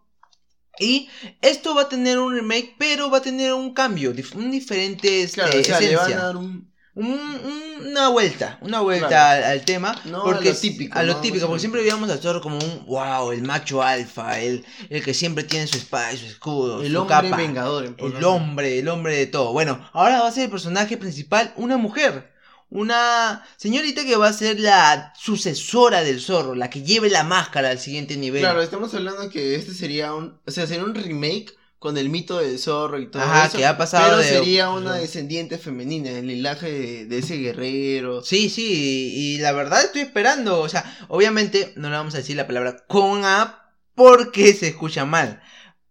Y 0.78 1.08
esto 1.42 1.74
va 1.74 1.82
a 1.82 1.88
tener 1.88 2.18
un 2.18 2.34
remake, 2.34 2.76
pero 2.78 3.10
va 3.10 3.18
a 3.18 3.22
tener 3.22 3.52
un 3.52 3.74
cambio, 3.74 4.14
un 4.34 4.50
diferente 4.50 5.22
este, 5.22 5.42
Claro, 5.42 5.60
o 5.60 5.64
sea, 5.64 5.80
le 5.80 5.96
van 5.96 6.04
esencia. 6.06 6.20
a 6.20 6.26
dar 6.26 6.36
un. 6.36 6.72
Un- 6.96 7.06
un- 7.08 7.86
una 7.88 8.08
vuelta, 8.08 8.58
una 8.60 8.80
vuelta 8.80 9.08
Claro. 9.08 9.44
al, 9.46 9.50
al 9.52 9.64
tema. 9.64 10.00
No 10.04 10.22
porque 10.22 10.50
a 10.50 10.52
lo 10.52 10.58
típico, 10.58 10.98
A 10.98 11.02
lo 11.02 11.14
¿no? 11.14 11.20
típico, 11.20 11.44
o 11.44 11.48
porque 11.48 11.60
siempre 11.60 11.80
veíamos 11.82 12.08
al 12.08 12.20
zorro 12.20 12.40
como 12.40 12.56
un 12.58 12.86
wow, 12.86 13.32
el 13.32 13.42
macho 13.42 13.82
alfa, 13.82 14.38
el, 14.40 14.64
el 14.90 15.02
que 15.04 15.12
siempre 15.12 15.42
tiene 15.42 15.66
su 15.66 15.76
espada 15.76 16.12
y 16.12 16.18
su 16.18 16.26
escudo, 16.26 16.82
El 16.82 16.92
su 16.92 17.00
hombre 17.00 17.14
capa. 17.30 17.36
vengador. 17.36 17.94
El 17.98 18.24
hombre, 18.24 18.78
el 18.78 18.88
hombre 18.88 19.16
de 19.16 19.26
todo. 19.26 19.52
Bueno, 19.52 19.88
ahora 19.92 20.20
va 20.20 20.28
a 20.28 20.32
ser 20.32 20.44
el 20.44 20.50
personaje 20.50 20.96
principal 20.96 21.52
una 21.56 21.76
mujer. 21.76 22.32
Una 22.70 23.44
señorita 23.56 24.04
que 24.04 24.16
va 24.16 24.28
a 24.28 24.32
ser 24.32 24.58
la 24.58 25.12
sucesora 25.16 26.02
del 26.02 26.20
zorro, 26.20 26.54
la 26.54 26.70
que 26.70 26.82
lleve 26.82 27.08
la 27.10 27.22
máscara 27.22 27.70
al 27.70 27.78
siguiente 27.78 28.16
nivel. 28.16 28.40
Claro, 28.40 28.62
estamos 28.62 28.92
hablando 28.94 29.28
que 29.30 29.54
este 29.54 29.72
sería 29.74 30.12
un. 30.14 30.38
O 30.46 30.50
sea, 30.50 30.66
sería 30.66 30.82
un 30.84 30.94
remake 30.94 31.52
con 31.84 31.98
el 31.98 32.08
mito 32.08 32.38
del 32.38 32.58
zorro 32.58 32.98
y 32.98 33.10
todo 33.10 33.22
Ajá, 33.22 33.44
eso. 33.48 33.58
que 33.58 33.66
ha 33.66 33.76
pasado 33.76 34.06
Pero 34.06 34.16
de- 34.22 34.24
sería 34.28 34.70
una 34.70 34.94
descendiente 34.94 35.58
femenina, 35.58 36.08
el 36.08 36.26
linaje 36.28 36.72
de, 36.72 37.04
de 37.04 37.18
ese 37.18 37.36
guerrero. 37.36 38.22
Sí, 38.22 38.48
sí, 38.48 39.12
y, 39.14 39.34
y 39.34 39.38
la 39.38 39.52
verdad 39.52 39.84
estoy 39.84 40.00
esperando. 40.00 40.60
O 40.60 40.68
sea, 40.70 40.82
obviamente 41.08 41.74
no 41.76 41.90
le 41.90 41.96
vamos 41.96 42.14
a 42.14 42.16
decir 42.16 42.36
la 42.36 42.46
palabra 42.46 42.86
con 42.88 43.26
A 43.26 43.74
porque 43.94 44.54
se 44.54 44.68
escucha 44.68 45.04
mal. 45.04 45.42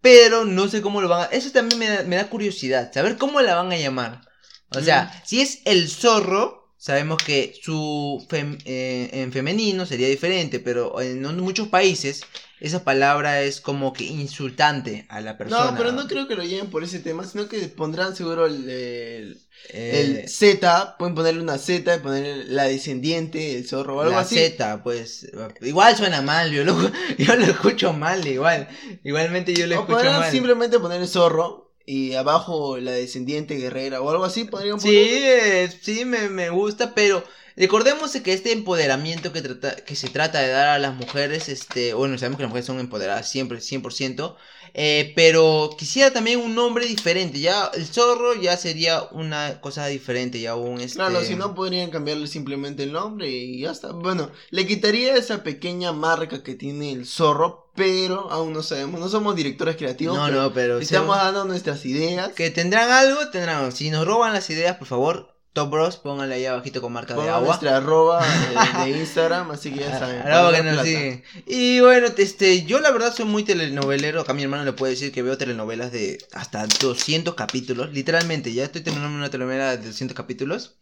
Pero 0.01 0.45
no 0.45 0.67
sé 0.67 0.81
cómo 0.81 0.99
lo 0.99 1.09
van 1.09 1.21
a... 1.21 1.25
Eso 1.25 1.51
también 1.51 1.77
me 1.77 1.87
da, 1.87 2.03
me 2.05 2.15
da 2.15 2.27
curiosidad, 2.27 2.91
saber 2.91 3.17
cómo 3.17 3.39
la 3.41 3.53
van 3.53 3.71
a 3.71 3.77
llamar. 3.77 4.21
O 4.69 4.81
sea, 4.81 5.21
si 5.27 5.41
es 5.41 5.59
el 5.65 5.87
zorro, 5.89 6.62
sabemos 6.83 7.17
que 7.23 7.53
su 7.61 8.25
fem- 8.29 8.57
eh, 8.65 9.09
en 9.13 9.31
femenino 9.31 9.85
sería 9.85 10.09
diferente, 10.09 10.59
pero 10.59 10.99
en 11.01 11.21
muchos 11.37 11.69
países 11.69 12.21
esa 12.59 12.83
palabra 12.83 13.41
es 13.41 13.59
como 13.61 13.93
que 13.93 14.03
insultante 14.05 15.05
a 15.09 15.21
la 15.21 15.37
persona. 15.37 15.71
No, 15.71 15.77
pero 15.77 15.91
no 15.91 16.07
creo 16.07 16.27
que 16.27 16.35
lo 16.35 16.43
lleven 16.43 16.69
por 16.69 16.83
ese 16.83 16.99
tema, 16.99 17.25
sino 17.25 17.47
que 17.47 17.59
pondrán 17.69 18.15
seguro 18.15 18.45
el, 18.45 18.69
el, 18.69 19.37
Eh, 19.73 20.23
el 20.23 20.29
Z, 20.29 20.95
pueden 20.97 21.15
ponerle 21.15 21.41
una 21.41 21.57
Z, 21.57 22.01
ponerle 22.01 22.45
la 22.45 22.63
descendiente, 22.65 23.57
el 23.57 23.65
zorro 23.67 23.97
o 23.97 24.01
algo 24.01 24.13
la 24.15 24.21
así. 24.21 24.35
Z, 24.35 24.83
pues. 24.83 25.27
Igual 25.61 25.95
suena 25.95 26.21
mal, 26.21 26.51
yo 26.51 26.63
lo, 26.63 26.75
yo 27.17 27.35
lo 27.35 27.45
escucho 27.45 27.93
mal, 27.93 28.25
igual. 28.27 28.67
Igualmente 29.03 29.53
yo 29.53 29.67
lo 29.67 29.75
o 29.75 29.79
escucho 29.81 29.97
podrán 29.97 30.19
mal. 30.21 30.31
simplemente 30.31 30.79
poner 30.79 31.01
el 31.01 31.07
zorro 31.07 31.62
y 31.85 32.13
abajo 32.13 32.77
la 32.77 32.91
descendiente 32.91 33.55
guerrera 33.55 34.01
o 34.01 34.09
algo 34.09 34.25
así, 34.25 34.45
podrían 34.45 34.79
Sí, 34.79 34.89
poner. 34.95 35.13
eh, 35.13 35.69
sí, 35.81 36.03
me, 36.05 36.29
me 36.29 36.49
gusta, 36.49 36.93
pero 36.95 37.23
recordemos 37.55 38.11
que 38.23 38.33
este 38.33 38.51
empoderamiento 38.51 39.31
que, 39.31 39.41
trata, 39.41 39.75
que 39.85 39.95
se 39.95 40.09
trata 40.09 40.39
de 40.41 40.49
dar 40.49 40.67
a 40.69 40.79
las 40.79 40.95
mujeres, 40.95 41.47
este, 41.49 41.93
bueno, 41.93 42.17
sabemos 42.17 42.37
que 42.37 42.43
las 42.43 42.49
mujeres 42.49 42.65
son 42.65 42.79
empoderadas 42.79 43.29
siempre, 43.29 43.61
100%, 43.61 44.35
eh, 44.73 45.13
pero 45.15 45.69
quisiera 45.77 46.11
también 46.11 46.39
un 46.39 46.55
nombre 46.55 46.85
diferente, 46.87 47.39
ya 47.39 47.69
el 47.73 47.85
zorro 47.85 48.33
ya 48.35 48.57
sería 48.57 49.03
una 49.11 49.61
cosa 49.61 49.85
diferente, 49.87 50.39
ya 50.41 50.55
un 50.55 50.81
este... 50.81 50.95
Claro, 50.95 51.23
si 51.23 51.35
no 51.35 51.55
podrían 51.55 51.89
cambiarle 51.89 52.27
simplemente 52.27 52.83
el 52.83 52.91
nombre 52.93 53.27
y 53.29 53.61
ya 53.61 53.71
está. 53.71 53.91
Bueno, 53.91 54.31
le 54.51 54.67
quitaría 54.67 55.15
esa 55.15 55.41
pequeña 55.43 55.91
marca 55.91 56.43
que 56.43 56.53
tiene 56.55 56.91
el 56.91 57.05
zorro, 57.07 57.62
pero 57.75 58.29
aún 58.31 58.53
no 58.53 58.61
sabemos, 58.63 58.99
no 58.99 59.09
somos 59.09 59.35
directores 59.35 59.75
creativos. 59.77 60.15
No, 60.17 60.25
pero 60.27 60.41
no, 60.41 60.53
pero... 60.53 60.79
Estamos 60.79 61.15
según- 61.15 61.25
dando 61.25 61.45
nuestras 61.45 61.85
ideas. 61.85 62.29
Que 62.33 62.49
tendrán 62.51 62.91
algo, 62.91 63.29
tendrán. 63.29 63.71
Si 63.71 63.89
nos 63.89 64.05
roban 64.05 64.33
las 64.33 64.49
ideas, 64.49 64.77
por 64.77 64.87
favor, 64.87 65.33
Top 65.53 65.69
Bros, 65.69 65.97
pónganle 65.97 66.33
ahí 66.35 66.45
abajito 66.47 66.81
con 66.81 66.93
marca 66.93 67.13
de 67.13 67.29
agua. 67.29 67.47
nuestra 67.47 67.77
arroba 67.77 68.25
de 68.85 68.89
Instagram, 68.89 69.51
así 69.51 69.71
que 69.71 69.81
ya 69.81 69.99
saben. 69.99 70.21
Arroba 70.21 70.51
para 70.51 70.57
que 70.57 70.63
nos 70.71 70.83
sigue. 70.83 71.23
Y 71.45 71.79
bueno, 71.79 72.07
este, 72.17 72.63
yo 72.65 72.79
la 72.79 72.89
verdad 72.89 73.13
soy 73.13 73.25
muy 73.25 73.43
telenovelero. 73.43 74.21
Acá 74.21 74.33
mi 74.33 74.41
hermano 74.41 74.65
le 74.65 74.73
puede 74.73 74.93
decir 74.93 75.11
que 75.11 75.21
veo 75.21 75.37
telenovelas 75.37 75.91
de 75.91 76.17
hasta 76.33 76.65
200 76.79 77.35
capítulos. 77.35 77.91
Literalmente, 77.93 78.51
ya 78.51 78.63
estoy 78.63 78.81
terminando 78.81 79.15
una 79.15 79.29
telenovela 79.29 79.77
de 79.77 79.85
200 79.87 80.15
capítulos. 80.17 80.75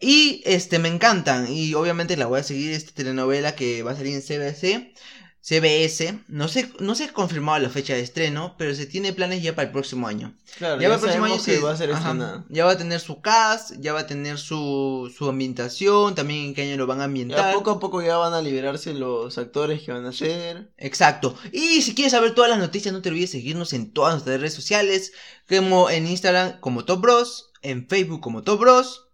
Y 0.00 0.42
este, 0.44 0.78
me 0.78 0.88
encantan. 0.88 1.50
Y 1.50 1.72
obviamente 1.72 2.16
la 2.18 2.26
voy 2.26 2.40
a 2.40 2.42
seguir 2.42 2.72
esta 2.72 2.92
telenovela 2.92 3.54
que 3.54 3.82
va 3.82 3.92
a 3.92 3.96
salir 3.96 4.14
en 4.14 4.20
CBC. 4.22 4.92
CBS, 5.42 6.18
no 6.28 6.48
sé, 6.48 6.70
no 6.80 6.94
se 6.94 7.04
ha 7.04 7.12
confirmado 7.12 7.58
la 7.58 7.70
fecha 7.70 7.94
de 7.94 8.00
estreno, 8.00 8.54
pero 8.58 8.74
se 8.74 8.84
tiene 8.84 9.14
planes 9.14 9.42
ya 9.42 9.54
para 9.54 9.68
el 9.68 9.72
próximo 9.72 10.06
año. 10.06 10.36
Claro, 10.58 10.76
Ya 10.76 10.82
ya, 10.82 10.88
va 10.90 10.94
el 10.96 11.00
próximo 11.00 11.24
año 11.24 11.34
va 11.64 11.72
a 11.72 11.76
ser 11.76 11.90
ajá, 11.90 11.98
estrenada. 11.98 12.44
Ya 12.50 12.66
va 12.66 12.72
a 12.72 12.78
tener 12.78 13.00
su 13.00 13.22
cast, 13.22 13.72
ya 13.78 13.94
va 13.94 14.00
a 14.00 14.06
tener 14.06 14.38
su, 14.38 15.10
su 15.16 15.28
ambientación, 15.30 16.14
también 16.14 16.46
en 16.46 16.54
qué 16.54 16.62
año 16.62 16.76
lo 16.76 16.86
van 16.86 17.00
a 17.00 17.04
ambientar. 17.04 17.38
Ya 17.38 17.54
poco 17.54 17.70
a 17.70 17.80
poco 17.80 18.02
ya 18.02 18.18
van 18.18 18.34
a 18.34 18.42
liberarse 18.42 18.92
los 18.92 19.38
actores 19.38 19.82
que 19.82 19.92
van 19.92 20.04
a 20.04 20.12
ser. 20.12 20.72
Exacto. 20.76 21.34
Y 21.52 21.80
si 21.82 21.94
quieres 21.94 22.12
saber 22.12 22.34
todas 22.34 22.50
las 22.50 22.58
noticias, 22.58 22.92
no 22.92 23.00
te 23.00 23.08
olvides 23.08 23.30
seguirnos 23.30 23.72
en 23.72 23.92
todas 23.92 24.14
nuestras 24.14 24.40
redes 24.40 24.54
sociales, 24.54 25.12
como 25.48 25.88
en 25.88 26.06
Instagram 26.06 26.60
como 26.60 26.84
Top 26.84 27.00
Bros, 27.00 27.50
en 27.62 27.88
Facebook 27.88 28.20
como 28.20 28.42
Top 28.42 28.60
Bros. 28.60 29.09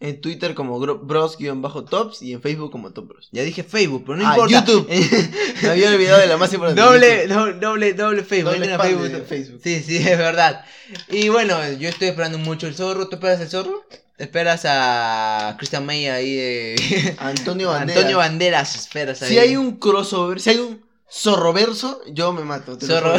En 0.00 0.20
Twitter 0.20 0.54
como 0.54 0.78
bros-tops 0.78 2.22
y 2.22 2.32
en 2.32 2.40
Facebook 2.40 2.70
como 2.70 2.92
top 2.92 3.08
bros. 3.08 3.28
Ya 3.32 3.42
dije 3.42 3.64
Facebook, 3.64 4.04
pero 4.06 4.16
no 4.16 4.28
Ah, 4.28 4.30
importa. 4.30 4.60
YouTube. 4.60 4.88
Me 5.62 5.68
había 5.70 5.90
olvidado 5.90 6.20
de 6.20 6.26
la 6.28 6.36
más 6.36 6.52
importante. 6.52 6.80
doble, 6.80 7.26
doble, 7.26 7.54
doble, 7.54 7.94
doble 7.94 8.22
Facebook. 8.22 8.52
Doble 8.54 8.68
de 9.08 9.22
Facebook. 9.22 9.60
Sí, 9.62 9.82
sí, 9.84 9.96
es 10.08 10.16
verdad. 10.18 10.64
Y 11.10 11.28
bueno, 11.30 11.56
yo 11.72 11.88
estoy 11.88 12.08
esperando 12.08 12.38
mucho 12.38 12.68
el 12.68 12.76
zorro. 12.76 13.08
¿Tú 13.08 13.16
esperas 13.16 13.40
el 13.40 13.48
zorro? 13.48 13.84
¿Esperas 14.18 14.62
a 14.66 15.54
Christian 15.58 15.84
May 15.84 16.06
ahí 16.06 16.34
de... 16.36 17.14
Antonio 17.18 17.68
Banderas. 17.70 17.96
Antonio 17.98 18.18
Banderas, 18.18 18.74
esperas 18.76 19.22
ahí. 19.22 19.30
Si 19.30 19.38
hay 19.38 19.56
un 19.56 19.76
crossover, 19.78 20.40
si 20.40 20.50
hay 20.50 20.58
un 20.58 20.80
zorroverso, 21.10 22.00
yo 22.06 22.32
me 22.32 22.42
mato. 22.44 22.76
te 22.76 22.86
Zorro-. 22.86 23.16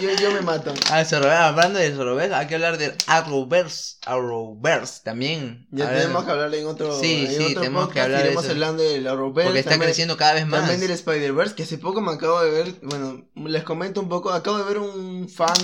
Yo, 0.00 0.10
yo 0.20 0.30
me 0.32 0.40
mato. 0.42 0.72
Ah, 0.90 1.48
hablando 1.48 1.78
de 1.78 1.92
Zorroverse, 1.94 2.34
hay 2.34 2.46
que 2.46 2.54
hablar 2.56 2.78
del 2.78 2.94
Arrowverse, 3.06 3.96
Arrowverse 4.06 5.00
también. 5.04 5.66
Ya 5.70 5.88
tenemos 5.90 6.24
que 6.24 6.30
hablar 6.30 6.54
en 6.54 6.66
otro, 6.66 6.98
Sí, 7.00 7.26
en 7.26 7.32
sí, 7.36 7.44
otro 7.50 7.62
tenemos 7.62 7.88
que 7.90 8.00
hablar 8.00 8.18
de 8.20 8.26
Iremos 8.26 8.44
eso. 8.44 8.52
hablando 8.52 8.82
del 8.82 9.06
Arrowverse. 9.06 9.46
Porque 9.48 9.58
está 9.60 9.70
también- 9.70 9.88
creciendo 9.88 10.16
cada 10.16 10.34
vez 10.34 10.46
más. 10.46 10.60
También 10.60 10.80
del 10.80 10.90
Spider-Verse, 10.90 11.54
que 11.54 11.62
hace 11.62 11.78
poco 11.78 12.00
me 12.00 12.12
acabo 12.12 12.40
de 12.42 12.50
ver, 12.50 12.74
bueno, 12.82 13.26
les 13.34 13.62
comento 13.64 14.00
un 14.00 14.08
poco, 14.08 14.30
acabo 14.30 14.58
de 14.58 14.64
ver 14.64 14.78
un 14.78 15.28
fan, 15.28 15.54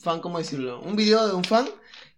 fan, 0.00 0.20
¿cómo 0.20 0.38
decirlo? 0.38 0.80
Un 0.80 0.96
video 0.96 1.26
de 1.26 1.34
un 1.34 1.44
fan 1.44 1.68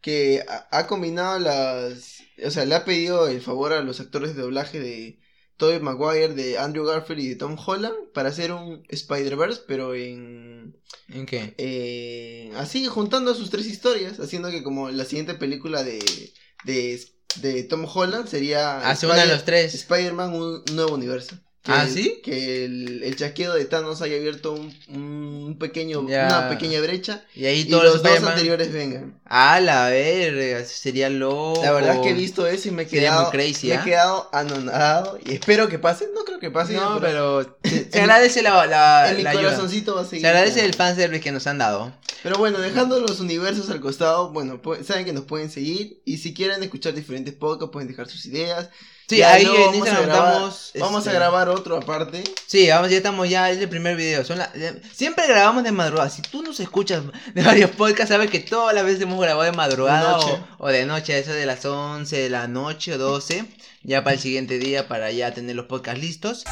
que 0.00 0.44
ha, 0.48 0.68
ha 0.70 0.86
combinado 0.86 1.38
las, 1.38 2.18
o 2.44 2.50
sea, 2.50 2.64
le 2.64 2.74
ha 2.74 2.84
pedido 2.84 3.26
el 3.26 3.40
favor 3.40 3.72
a 3.72 3.80
los 3.80 4.00
actores 4.00 4.36
de 4.36 4.42
doblaje 4.42 4.78
de 4.78 5.18
Tobey 5.56 5.78
Maguire, 5.80 6.34
de 6.34 6.58
Andrew 6.58 6.84
Garfield 6.84 7.20
y 7.20 7.28
de 7.28 7.36
Tom 7.36 7.56
Holland 7.64 7.94
para 8.12 8.30
hacer 8.30 8.52
un 8.52 8.82
Spider-Verse, 8.88 9.62
pero 9.68 9.94
en... 9.94 10.76
¿En 11.08 11.26
qué? 11.26 11.54
eh, 11.58 12.52
así, 12.56 12.86
juntando 12.86 13.34
sus 13.34 13.50
tres 13.50 13.66
historias, 13.66 14.18
haciendo 14.20 14.50
que 14.50 14.62
como 14.62 14.90
la 14.90 15.04
siguiente 15.04 15.34
película 15.34 15.84
de, 15.84 16.32
de, 16.64 17.00
de 17.36 17.62
Tom 17.64 17.86
Holland 17.92 18.26
sería... 18.28 18.78
Hace 18.88 19.06
uno 19.06 19.14
de 19.14 19.20
Spider- 19.20 19.36
los 19.36 19.44
tres. 19.44 19.74
Spider-Man 19.74 20.34
un 20.34 20.64
nuevo 20.72 20.94
universo. 20.94 21.36
Que 21.64 21.72
¿Ah, 21.72 21.84
el- 21.84 21.90
sí? 21.90 22.20
Que 22.22 22.66
el, 22.66 23.02
el 23.04 23.16
chasquido 23.16 23.54
de 23.54 23.64
Thanos 23.64 24.02
haya 24.02 24.16
abierto 24.16 24.52
un, 24.52 24.74
un 24.88 25.56
pequeño, 25.58 26.06
Ya. 26.06 26.26
una 26.26 26.48
pequeña 26.50 26.78
brecha 26.82 27.24
Y 27.34 27.46
ahí 27.46 27.60
y 27.60 27.64
todos 27.64 27.84
los 27.84 27.94
los 27.94 28.02
dos 28.02 28.22
anteriores 28.22 28.70
vengan. 28.70 29.18
Ah, 29.24 29.58
la 29.60 29.88
verga, 29.88 30.62
sería 30.66 31.08
loco. 31.08 31.62
La 31.64 31.72
verdad 31.72 31.94
es 31.96 32.00
que 32.02 32.10
he 32.10 32.12
visto 32.12 32.46
eso 32.46 32.68
y 32.68 32.70
me 32.70 32.82
he 32.82 32.86
Sería 32.88 33.10
quedado, 33.12 33.30
crazy, 33.30 33.68
me 33.68 33.74
he 33.74 33.76
¿ah? 33.78 33.84
quedado 33.84 34.28
anonadado 34.34 35.18
y 35.24 35.32
espero 35.32 35.68
que 35.68 35.78
pase. 35.78 36.06
No 36.14 36.24
creo 36.24 36.38
que 36.38 36.50
pase. 36.50 36.74
No, 36.74 37.00
pero 37.00 37.56
pero 37.62 37.86
se, 37.90 38.00
agradece 38.00 38.42
la, 38.42 38.66
la, 38.66 39.10
en 39.10 39.16
mi 39.16 39.22
la 39.22 39.30
ayuda. 39.30 39.44
corazoncito 39.44 39.94
va 39.94 40.02
a 40.02 40.04
seguir. 40.04 40.20
Se 40.20 40.28
agradece 40.28 40.64
el 40.66 40.74
fanservice 40.74 41.22
que 41.22 41.32
nos 41.32 41.46
han 41.46 41.56
dado. 41.56 41.92
Pero 42.22 42.36
bueno, 42.36 42.58
dejando 42.60 43.00
los 43.00 43.20
universos 43.20 43.70
al 43.70 43.80
costado, 43.80 44.32
bueno, 44.32 44.60
saben 44.86 45.06
que 45.06 45.12
nos 45.14 45.24
pueden 45.24 45.50
seguir 45.50 46.02
y 46.04 46.18
si 46.18 46.34
quieren 46.34 46.62
escuchar 46.62 46.92
diferentes 46.94 47.32
podcasts 47.34 47.72
pueden 47.72 47.88
dejar 47.88 48.06
sus 48.08 48.26
ideas. 48.26 48.68
Sí, 49.06 49.18
Ya 49.18 49.34
ahí 49.34 49.44
en 49.44 49.52
vamos 49.52 49.88
a 49.88 50.00
grabar- 50.00 50.32
damos, 50.34 50.72
Vamos 50.80 51.06
a 51.06 51.10
este, 51.10 51.12
grabar 51.12 51.48
otro 51.54 51.76
aparte. 51.78 52.22
Sí, 52.46 52.68
vamos, 52.68 52.90
ya 52.90 52.96
estamos 52.98 53.28
ya, 53.28 53.50
es 53.50 53.58
el 53.58 53.68
primer 53.68 53.96
video. 53.96 54.24
Son 54.24 54.38
la- 54.38 54.50
siempre 54.92 55.26
grabamos 55.26 55.64
de 55.64 55.72
madrugada. 55.72 56.10
Si 56.10 56.22
tú 56.22 56.42
nos 56.42 56.60
escuchas 56.60 57.02
de 57.34 57.42
varios 57.42 57.70
podcasts, 57.70 58.08
sabes 58.10 58.30
que 58.30 58.40
todas 58.40 58.74
las 58.74 58.84
veces 58.84 59.02
hemos 59.02 59.20
grabado 59.20 59.42
de 59.42 59.52
madrugada 59.56 60.18
De 60.18 60.24
noche. 60.24 60.42
o, 60.58 60.66
o 60.66 60.68
de 60.68 60.84
noche, 60.86 61.18
eso 61.18 61.32
de 61.32 61.46
las 61.46 61.64
11 61.64 62.16
de 62.16 62.30
la 62.30 62.46
noche 62.48 62.94
o 62.94 62.98
12, 62.98 63.44
ya 63.82 64.04
para 64.04 64.14
el 64.14 64.20
siguiente 64.20 64.58
día, 64.58 64.88
para 64.88 65.10
ya 65.10 65.32
tener 65.32 65.56
los 65.56 65.66
podcasts 65.66 66.00
listos. 66.00 66.44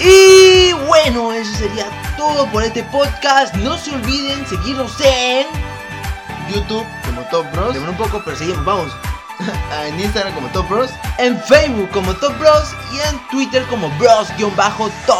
Y 0.00 0.72
bueno, 0.86 1.32
eso 1.32 1.52
sería 1.56 1.86
todo 2.16 2.46
por 2.50 2.62
este 2.64 2.82
podcast. 2.84 3.54
No 3.56 3.78
se 3.78 3.92
olviden 3.94 4.46
seguirnos 4.46 4.92
en... 5.00 5.46
YouTube 6.52 6.84
como 7.06 7.22
Top 7.30 7.50
Bros. 7.52 7.72
Demora 7.72 7.92
un 7.92 7.96
poco, 7.96 8.20
pero 8.22 8.36
seguimos, 8.36 8.64
vamos. 8.66 8.92
En 9.86 10.00
Instagram 10.00 10.34
como 10.34 10.48
Top 10.48 10.68
Bros. 10.68 10.90
En 11.18 11.40
Facebook 11.42 11.90
como 11.90 12.14
Top 12.14 12.38
Bros 12.38 12.74
y 12.92 13.00
en 13.00 13.28
Twitter 13.30 13.64
como 13.68 13.90
Bros-Top. 13.98 15.16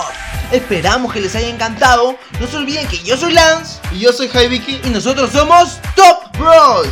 Esperamos 0.52 1.12
que 1.12 1.20
les 1.20 1.34
haya 1.34 1.48
encantado. 1.48 2.16
No 2.40 2.46
se 2.46 2.56
olviden 2.56 2.86
que 2.88 2.98
yo 3.02 3.16
soy 3.16 3.32
Lance 3.32 3.80
Y 3.92 4.00
yo 4.00 4.12
soy 4.12 4.28
High 4.28 4.48
Vicky 4.48 4.80
y 4.84 4.90
nosotros 4.90 5.30
somos 5.32 5.80
Top 5.94 6.36
Bros. 6.38 6.88